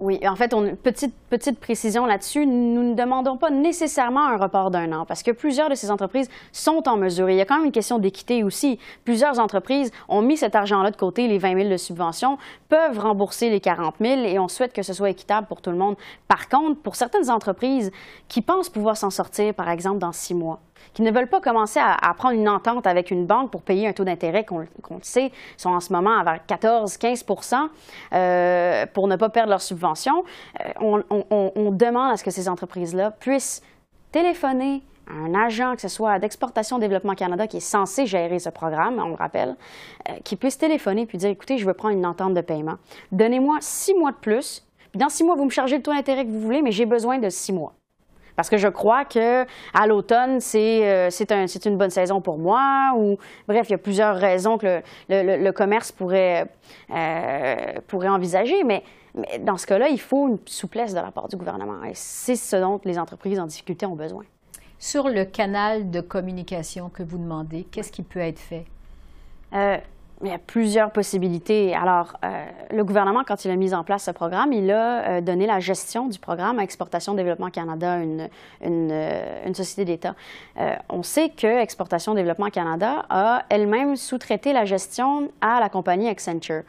Oui, 0.04 0.18
en 0.26 0.34
fait, 0.34 0.52
on, 0.52 0.74
petite, 0.74 1.14
petite 1.30 1.60
précision 1.60 2.06
là-dessus, 2.06 2.44
nous 2.44 2.82
ne 2.82 2.94
demandons 2.94 3.36
pas 3.36 3.50
nécessairement 3.50 4.26
un 4.26 4.36
report 4.36 4.72
d'un 4.72 4.90
an 4.90 5.06
parce 5.06 5.22
que 5.22 5.30
plusieurs 5.30 5.70
de 5.70 5.76
ces 5.76 5.92
entreprises 5.92 6.28
sont 6.50 6.88
en 6.88 6.96
mesure. 6.96 7.30
il 7.30 7.36
y 7.36 7.40
a 7.40 7.44
quand 7.44 7.58
même 7.58 7.66
une 7.66 7.70
question 7.70 8.00
d'équité 8.00 8.42
aussi. 8.42 8.80
Plusieurs 9.04 9.38
entreprises 9.38 9.92
ont 10.08 10.20
mis 10.20 10.36
cet 10.36 10.56
argent-là 10.56 10.90
de 10.90 10.96
côté, 10.96 11.28
les 11.28 11.38
20 11.38 11.56
000 11.56 11.68
de 11.70 11.76
subvention, 11.76 12.36
peuvent 12.68 12.98
rembourser 12.98 13.48
les 13.48 13.60
40 13.60 13.94
000 14.00 14.22
et 14.22 14.40
on 14.40 14.48
souhaite 14.48 14.72
que 14.72 14.82
ce 14.82 14.92
soit 14.92 15.10
équitable 15.10 15.46
pour 15.46 15.62
tout 15.62 15.70
le 15.70 15.76
monde. 15.76 15.94
Par 16.26 16.48
contre, 16.48 16.80
pour 16.80 16.96
certaines 16.96 17.30
entreprises 17.30 17.92
qui 18.26 18.42
pensent 18.42 18.70
pouvoir 18.70 18.96
s'en 18.96 19.10
sortir, 19.10 19.54
par 19.54 19.70
exemple, 19.70 19.98
dans 19.98 20.10
six 20.10 20.34
mois, 20.34 20.58
qui 20.94 21.02
ne 21.02 21.10
veulent 21.10 21.28
pas 21.28 21.40
commencer 21.40 21.80
à, 21.80 22.14
prendre 22.14 22.34
une 22.34 22.48
entente 22.48 22.86
avec 22.86 23.10
une 23.10 23.26
banque 23.26 23.50
pour 23.50 23.62
payer 23.62 23.88
un 23.88 23.92
taux 23.92 24.04
d'intérêt 24.04 24.44
qu'on 24.44 24.58
le 24.58 24.68
sait 25.02 25.32
sont 25.56 25.70
en 25.70 25.80
ce 25.80 25.92
moment 25.92 26.18
à 26.18 26.36
14-15 26.36 27.68
euh, 28.12 28.86
pour 28.92 29.08
ne 29.08 29.16
pas 29.16 29.28
perdre 29.28 29.50
leur 29.50 29.62
subvention. 29.62 30.24
Euh, 30.60 31.00
on, 31.10 31.70
demande 31.72 32.12
à 32.12 32.16
ce 32.16 32.24
que 32.24 32.30
ces 32.30 32.48
entreprises-là 32.48 33.10
puissent 33.10 33.62
téléphoner 34.10 34.82
à 35.08 35.14
un 35.14 35.34
agent, 35.34 35.74
que 35.74 35.80
ce 35.80 35.88
soit 35.88 36.18
d'Exportation 36.18 36.78
Développement 36.78 37.14
Canada, 37.14 37.46
qui 37.46 37.56
est 37.56 37.60
censé 37.60 38.06
gérer 38.06 38.38
ce 38.38 38.50
programme, 38.50 39.00
on 39.02 39.08
le 39.08 39.14
rappelle, 39.14 39.56
euh, 40.08 40.12
qui 40.22 40.36
puisse 40.36 40.58
téléphoner 40.58 41.06
puis 41.06 41.18
dire, 41.18 41.30
écoutez, 41.30 41.58
je 41.58 41.66
veux 41.66 41.74
prendre 41.74 41.94
une 41.96 42.06
entente 42.06 42.34
de 42.34 42.40
paiement. 42.40 42.76
Donnez-moi 43.10 43.58
six 43.60 43.94
mois 43.94 44.12
de 44.12 44.16
plus. 44.16 44.64
Dans 44.94 45.08
six 45.08 45.24
mois, 45.24 45.34
vous 45.34 45.46
me 45.46 45.50
chargez 45.50 45.76
le 45.76 45.82
taux 45.82 45.92
d'intérêt 45.92 46.24
que 46.24 46.30
vous 46.30 46.40
voulez, 46.40 46.62
mais 46.62 46.72
j'ai 46.72 46.86
besoin 46.86 47.18
de 47.18 47.30
six 47.30 47.52
mois. 47.52 47.72
Parce 48.36 48.48
que 48.48 48.56
je 48.56 48.68
crois 48.68 49.04
que 49.04 49.44
à 49.74 49.86
l'automne, 49.86 50.40
c'est 50.40 50.88
euh, 50.88 51.10
un, 51.30 51.46
une 51.46 51.76
bonne 51.76 51.90
saison 51.90 52.20
pour 52.20 52.38
moi. 52.38 52.92
Ou 52.96 53.18
bref, 53.46 53.68
il 53.68 53.72
y 53.72 53.74
a 53.74 53.78
plusieurs 53.78 54.16
raisons 54.16 54.58
que 54.58 54.82
le, 55.08 55.42
le, 55.42 55.52
commerce 55.52 55.92
pourrait, 55.92 56.46
euh, 56.90 57.56
pourrait 57.86 58.08
envisager. 58.08 58.64
Mais, 58.64 58.82
mais 59.14 59.38
dans 59.40 59.56
ce 59.56 59.66
cas-là, 59.66 59.88
il 59.88 60.00
faut 60.00 60.28
une 60.28 60.38
souplesse 60.46 60.94
de 60.94 61.00
la 61.00 61.10
part 61.10 61.28
du 61.28 61.36
gouvernement. 61.36 61.84
Et 61.84 61.92
c'est 61.94 62.36
ce 62.36 62.56
dont 62.56 62.80
les 62.84 62.98
entreprises 62.98 63.38
en 63.38 63.46
difficulté 63.46 63.86
ont 63.86 63.96
besoin. 63.96 64.24
Sur 64.78 65.08
le 65.08 65.24
canal 65.24 65.90
de 65.90 66.00
communication 66.00 66.88
que 66.88 67.02
vous 67.02 67.18
demandez, 67.18 67.64
qu'est-ce 67.70 67.92
qui 67.92 68.02
peut 68.02 68.18
être 68.18 68.40
fait? 68.40 68.64
Euh, 69.52 69.76
il 70.22 70.28
y 70.28 70.32
a 70.32 70.38
plusieurs 70.38 70.90
possibilités. 70.92 71.74
Alors, 71.74 72.16
euh, 72.24 72.44
le 72.70 72.84
gouvernement, 72.84 73.24
quand 73.26 73.44
il 73.44 73.50
a 73.50 73.56
mis 73.56 73.74
en 73.74 73.82
place 73.82 74.04
ce 74.04 74.10
programme, 74.12 74.52
il 74.52 74.70
a 74.70 75.08
euh, 75.08 75.20
donné 75.20 75.46
la 75.46 75.58
gestion 75.58 76.06
du 76.06 76.18
programme 76.18 76.58
à 76.58 76.62
Exportation 76.62 77.14
Développement 77.14 77.50
Canada, 77.50 77.98
une, 77.98 78.28
euh, 78.62 79.46
une 79.46 79.54
société 79.54 79.84
d'État. 79.84 80.14
on 80.88 81.02
sait 81.02 81.30
que 81.30 81.46
Exportation 81.46 82.14
Développement 82.14 82.50
Canada 82.50 83.04
a 83.10 83.44
elle-même 83.48 83.96
sous-traité 83.96 84.52
la 84.52 84.64
gestion 84.64 85.30
à 85.40 85.60
la 85.60 85.68
compagnie 85.68 86.08
Accenture. 86.08 86.62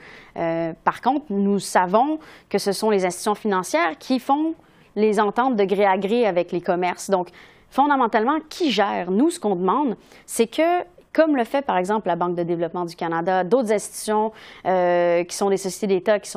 par 0.83 1.01
contre, 1.01 1.25
nous 1.29 1.59
savons 1.59 2.19
que 2.49 2.57
ce 2.57 2.71
sont 2.71 2.89
les 2.89 3.05
institutions 3.05 3.35
financières 3.35 3.97
qui 3.99 4.19
font 4.19 4.55
les 4.95 5.19
ententes 5.19 5.55
de 5.55 5.63
gré 5.63 5.85
à 5.85 5.97
gré 5.97 6.25
avec 6.25 6.51
les 6.51 6.61
commerces. 6.61 7.09
Donc, 7.09 7.29
fondamentalement, 7.69 8.39
qui 8.49 8.71
gère? 8.71 9.11
Nous, 9.11 9.31
ce 9.31 9.39
qu'on 9.39 9.55
demande, 9.55 9.95
c'est 10.25 10.47
que 10.47 10.83
comme 11.13 11.35
le 11.35 11.43
fait 11.43 11.61
par 11.61 11.77
exemple 11.77 12.07
la 12.07 12.15
Banque 12.15 12.35
de 12.35 12.43
développement 12.43 12.85
du 12.85 12.95
Canada, 12.95 13.43
d'autres 13.43 13.71
institutions 13.71 14.31
euh, 14.65 15.23
qui 15.23 15.35
sont 15.35 15.49
des 15.49 15.57
sociétés 15.57 15.87
d'État 15.87 16.19
qui 16.19 16.31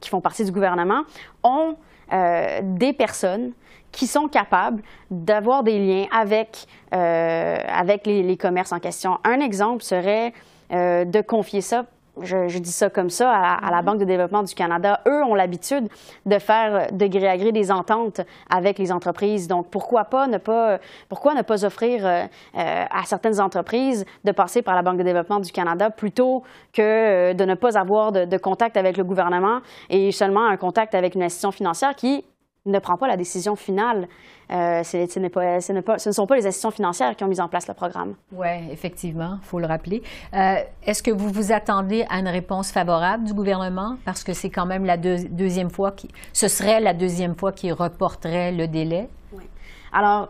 qui 0.00 0.08
font 0.08 0.20
partie 0.20 0.44
du 0.44 0.50
gouvernement, 0.50 1.02
ont 1.42 1.76
euh, 2.12 2.60
des 2.62 2.92
personnes 2.92 3.52
qui 3.92 4.06
sont 4.06 4.28
capables 4.28 4.82
d'avoir 5.10 5.62
des 5.62 5.78
liens 5.78 6.06
avec, 6.12 6.66
euh, 6.94 7.56
avec 7.68 8.06
les, 8.06 8.36
commerces 8.36 8.72
en 8.72 8.78
question. 8.78 9.18
Un 9.24 9.40
exemple 9.40 9.82
serait 9.82 10.32
de 10.70 11.20
confier 11.20 11.60
ça 11.60 11.86
je, 12.22 12.58
dis 12.58 12.72
ça 12.72 12.90
comme 12.90 13.10
ça, 13.10 13.30
à, 13.32 13.70
la 13.70 13.82
Banque 13.82 13.98
de 13.98 14.04
développement 14.04 14.42
du 14.42 14.54
Canada, 14.54 15.00
eux 15.06 15.22
ont 15.24 15.34
l'habitude 15.34 15.88
de 16.26 16.38
faire 16.38 16.88
de 16.92 17.06
gré 17.06 17.28
à 17.28 17.36
gré 17.36 17.52
des 17.52 17.70
ententes 17.70 18.20
avec 18.48 18.78
les 18.78 18.92
entreprises. 18.92 19.48
Donc, 19.48 19.68
pourquoi 19.70 20.04
pas 20.04 20.26
ne 20.26 20.38
pas, 20.38 20.78
pourquoi 21.08 21.34
ne 21.34 21.42
pas 21.42 21.64
offrir 21.64 22.06
euh, 22.06 22.24
euh, 22.56 22.84
à 22.90 23.04
certaines 23.04 23.40
entreprises 23.40 24.04
de 24.24 24.32
passer 24.32 24.62
par 24.62 24.74
la 24.74 24.82
Banque 24.82 24.98
de 24.98 25.02
développement 25.02 25.40
du 25.40 25.52
Canada 25.52 25.90
plutôt 25.90 26.42
que 26.72 26.82
euh, 26.82 27.34
de 27.34 27.44
ne 27.44 27.54
pas 27.54 27.78
avoir 27.78 28.12
de, 28.12 28.24
de 28.24 28.36
contact 28.36 28.76
avec 28.76 28.96
le 28.96 29.04
gouvernement 29.04 29.60
et 29.88 30.12
seulement 30.12 30.46
un 30.46 30.56
contact 30.56 30.94
avec 30.94 31.14
une 31.14 31.22
institution 31.22 31.52
financière 31.52 31.94
qui 31.94 32.24
ne 32.66 32.78
prend 32.78 32.96
pas 32.96 33.08
la 33.08 33.16
décision 33.16 33.56
finale. 33.56 34.08
Euh, 34.50 34.82
ce, 34.82 35.18
ne 35.18 36.12
sont 36.12 36.26
pas 36.26 36.36
les 36.36 36.46
institutions 36.46 36.70
financières 36.70 37.16
qui 37.16 37.24
ont 37.24 37.28
mis 37.28 37.40
en 37.40 37.48
place 37.48 37.68
le 37.68 37.74
programme. 37.74 38.14
Oui, 38.32 38.48
effectivement, 38.70 39.38
il 39.40 39.46
faut 39.46 39.60
le 39.60 39.66
rappeler. 39.66 40.02
Euh, 40.34 40.56
est-ce 40.84 41.02
que 41.02 41.10
vous 41.10 41.30
vous 41.30 41.52
attendez 41.52 42.04
à 42.10 42.18
une 42.18 42.28
réponse 42.28 42.72
favorable 42.72 43.24
du 43.24 43.32
gouvernement? 43.32 43.96
Parce 44.04 44.24
que 44.24 44.32
c'est 44.32 44.50
quand 44.50 44.66
même 44.66 44.84
la 44.84 44.96
deuxième 44.96 45.70
fois, 45.70 45.92
qui, 45.92 46.08
ce 46.32 46.48
serait 46.48 46.80
la 46.80 46.94
deuxième 46.94 47.34
fois 47.34 47.52
qu'il 47.52 47.72
reporterait 47.72 48.52
le 48.52 48.66
délai. 48.66 49.08
Oui. 49.32 49.44
Alors, 49.92 50.28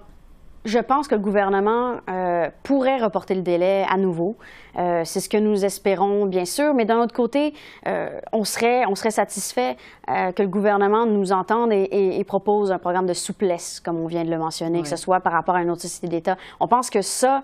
je 0.64 0.78
pense 0.78 1.08
que 1.08 1.14
le 1.14 1.20
gouvernement 1.20 2.00
euh, 2.08 2.50
pourrait 2.62 2.98
reporter 2.98 3.34
le 3.34 3.42
délai 3.42 3.86
à 3.88 3.96
nouveau. 3.96 4.36
Euh, 4.78 5.02
c'est 5.04 5.20
ce 5.20 5.28
que 5.28 5.37
nous 5.37 5.64
espérons, 5.64 6.26
bien 6.26 6.44
sûr, 6.44 6.74
mais 6.74 6.85
d'un 6.85 7.00
autre 7.00 7.14
côté, 7.14 7.54
euh, 7.87 8.20
on, 8.33 8.44
serait, 8.44 8.87
on 8.87 8.94
serait 8.94 9.11
satisfait 9.11 9.76
euh, 10.09 10.33
que 10.33 10.42
le 10.42 10.48
gouvernement 10.48 11.06
nous 11.06 11.33
entende 11.33 11.72
et, 11.72 11.83
et, 11.83 12.20
et, 12.20 12.24
propose 12.24 12.70
un 12.72 12.78
programme 12.78 13.06
de 13.06 13.14
souplesse, 13.14 13.80
comme 13.80 13.98
on 13.98 14.06
vient 14.06 14.24
de 14.24 14.30
le 14.30 14.38
mentionner, 14.38 14.83
que 14.83 14.88
ce 14.88 14.96
soit 14.96 15.20
par 15.20 15.33
rapport 15.33 15.56
à 15.56 15.62
une 15.62 15.70
autre 15.70 15.83
société 15.83 16.09
d'État. 16.09 16.37
On 16.61 16.68
pense 16.68 16.90
que 16.90 17.02
ça, 17.02 17.42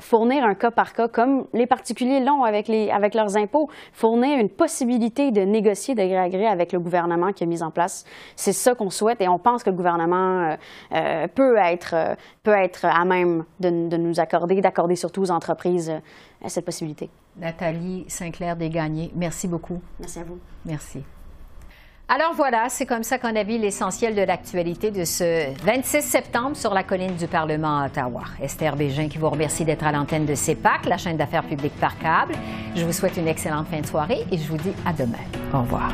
fournir 0.00 0.44
un 0.44 0.54
cas 0.54 0.70
par 0.70 0.92
cas, 0.92 1.08
comme 1.08 1.46
les 1.52 1.66
particuliers 1.66 2.20
l'ont 2.20 2.44
avec, 2.44 2.68
les, 2.68 2.90
avec 2.90 3.14
leurs 3.14 3.36
impôts, 3.36 3.68
fournir 3.92 4.38
une 4.38 4.48
possibilité 4.48 5.30
de 5.30 5.42
négocier 5.42 5.94
de 5.94 6.02
gré 6.02 6.18
à 6.18 6.28
gré 6.28 6.46
avec 6.46 6.72
le 6.72 6.80
gouvernement 6.80 7.32
qui 7.32 7.44
a 7.44 7.46
mis 7.46 7.62
en 7.62 7.70
place, 7.70 8.04
c'est 8.36 8.52
ça 8.52 8.74
qu'on 8.74 8.90
souhaite 8.90 9.20
et 9.20 9.28
on 9.28 9.38
pense 9.38 9.62
que 9.62 9.70
le 9.70 9.76
gouvernement 9.76 10.56
peut, 11.34 11.56
être, 11.56 12.16
peut 12.42 12.50
être 12.50 12.84
à 12.84 13.04
même 13.04 13.44
de, 13.60 13.88
de 13.88 13.96
nous 13.96 14.20
accorder, 14.20 14.60
d'accorder 14.60 14.96
surtout 14.96 15.22
aux 15.22 15.30
entreprises 15.30 15.92
cette 16.48 16.64
possibilité. 16.64 17.10
Nathalie 17.36 18.04
Sinclair 18.08 18.56
Desgagnés, 18.56 19.10
merci 19.14 19.48
beaucoup. 19.48 19.80
Merci 20.00 20.18
à 20.18 20.24
vous. 20.24 20.38
Merci. 20.64 21.02
Alors 22.08 22.34
voilà, 22.34 22.66
c'est 22.68 22.84
comme 22.84 23.04
ça 23.04 23.18
qu'on 23.18 23.34
a 23.34 23.42
vu 23.42 23.56
l'essentiel 23.56 24.14
de 24.14 24.20
l'actualité 24.20 24.90
de 24.90 25.02
ce 25.04 25.50
26 25.64 26.02
septembre 26.02 26.56
sur 26.56 26.74
la 26.74 26.82
colline 26.82 27.16
du 27.16 27.26
Parlement 27.26 27.78
à 27.78 27.86
Ottawa. 27.86 28.24
Esther 28.42 28.76
Bégin 28.76 29.08
qui 29.08 29.16
vous 29.16 29.30
remercie 29.30 29.64
d'être 29.64 29.84
à 29.84 29.92
l'antenne 29.92 30.26
de 30.26 30.34
CEPAC, 30.34 30.84
la 30.86 30.98
chaîne 30.98 31.16
d'affaires 31.16 31.46
publiques 31.46 31.78
par 31.80 31.98
câble. 31.98 32.34
Je 32.74 32.84
vous 32.84 32.92
souhaite 32.92 33.16
une 33.16 33.28
excellente 33.28 33.68
fin 33.68 33.80
de 33.80 33.86
soirée 33.86 34.26
et 34.30 34.36
je 34.36 34.46
vous 34.46 34.58
dis 34.58 34.72
à 34.84 34.92
demain. 34.92 35.16
Au 35.54 35.60
revoir. 35.60 35.90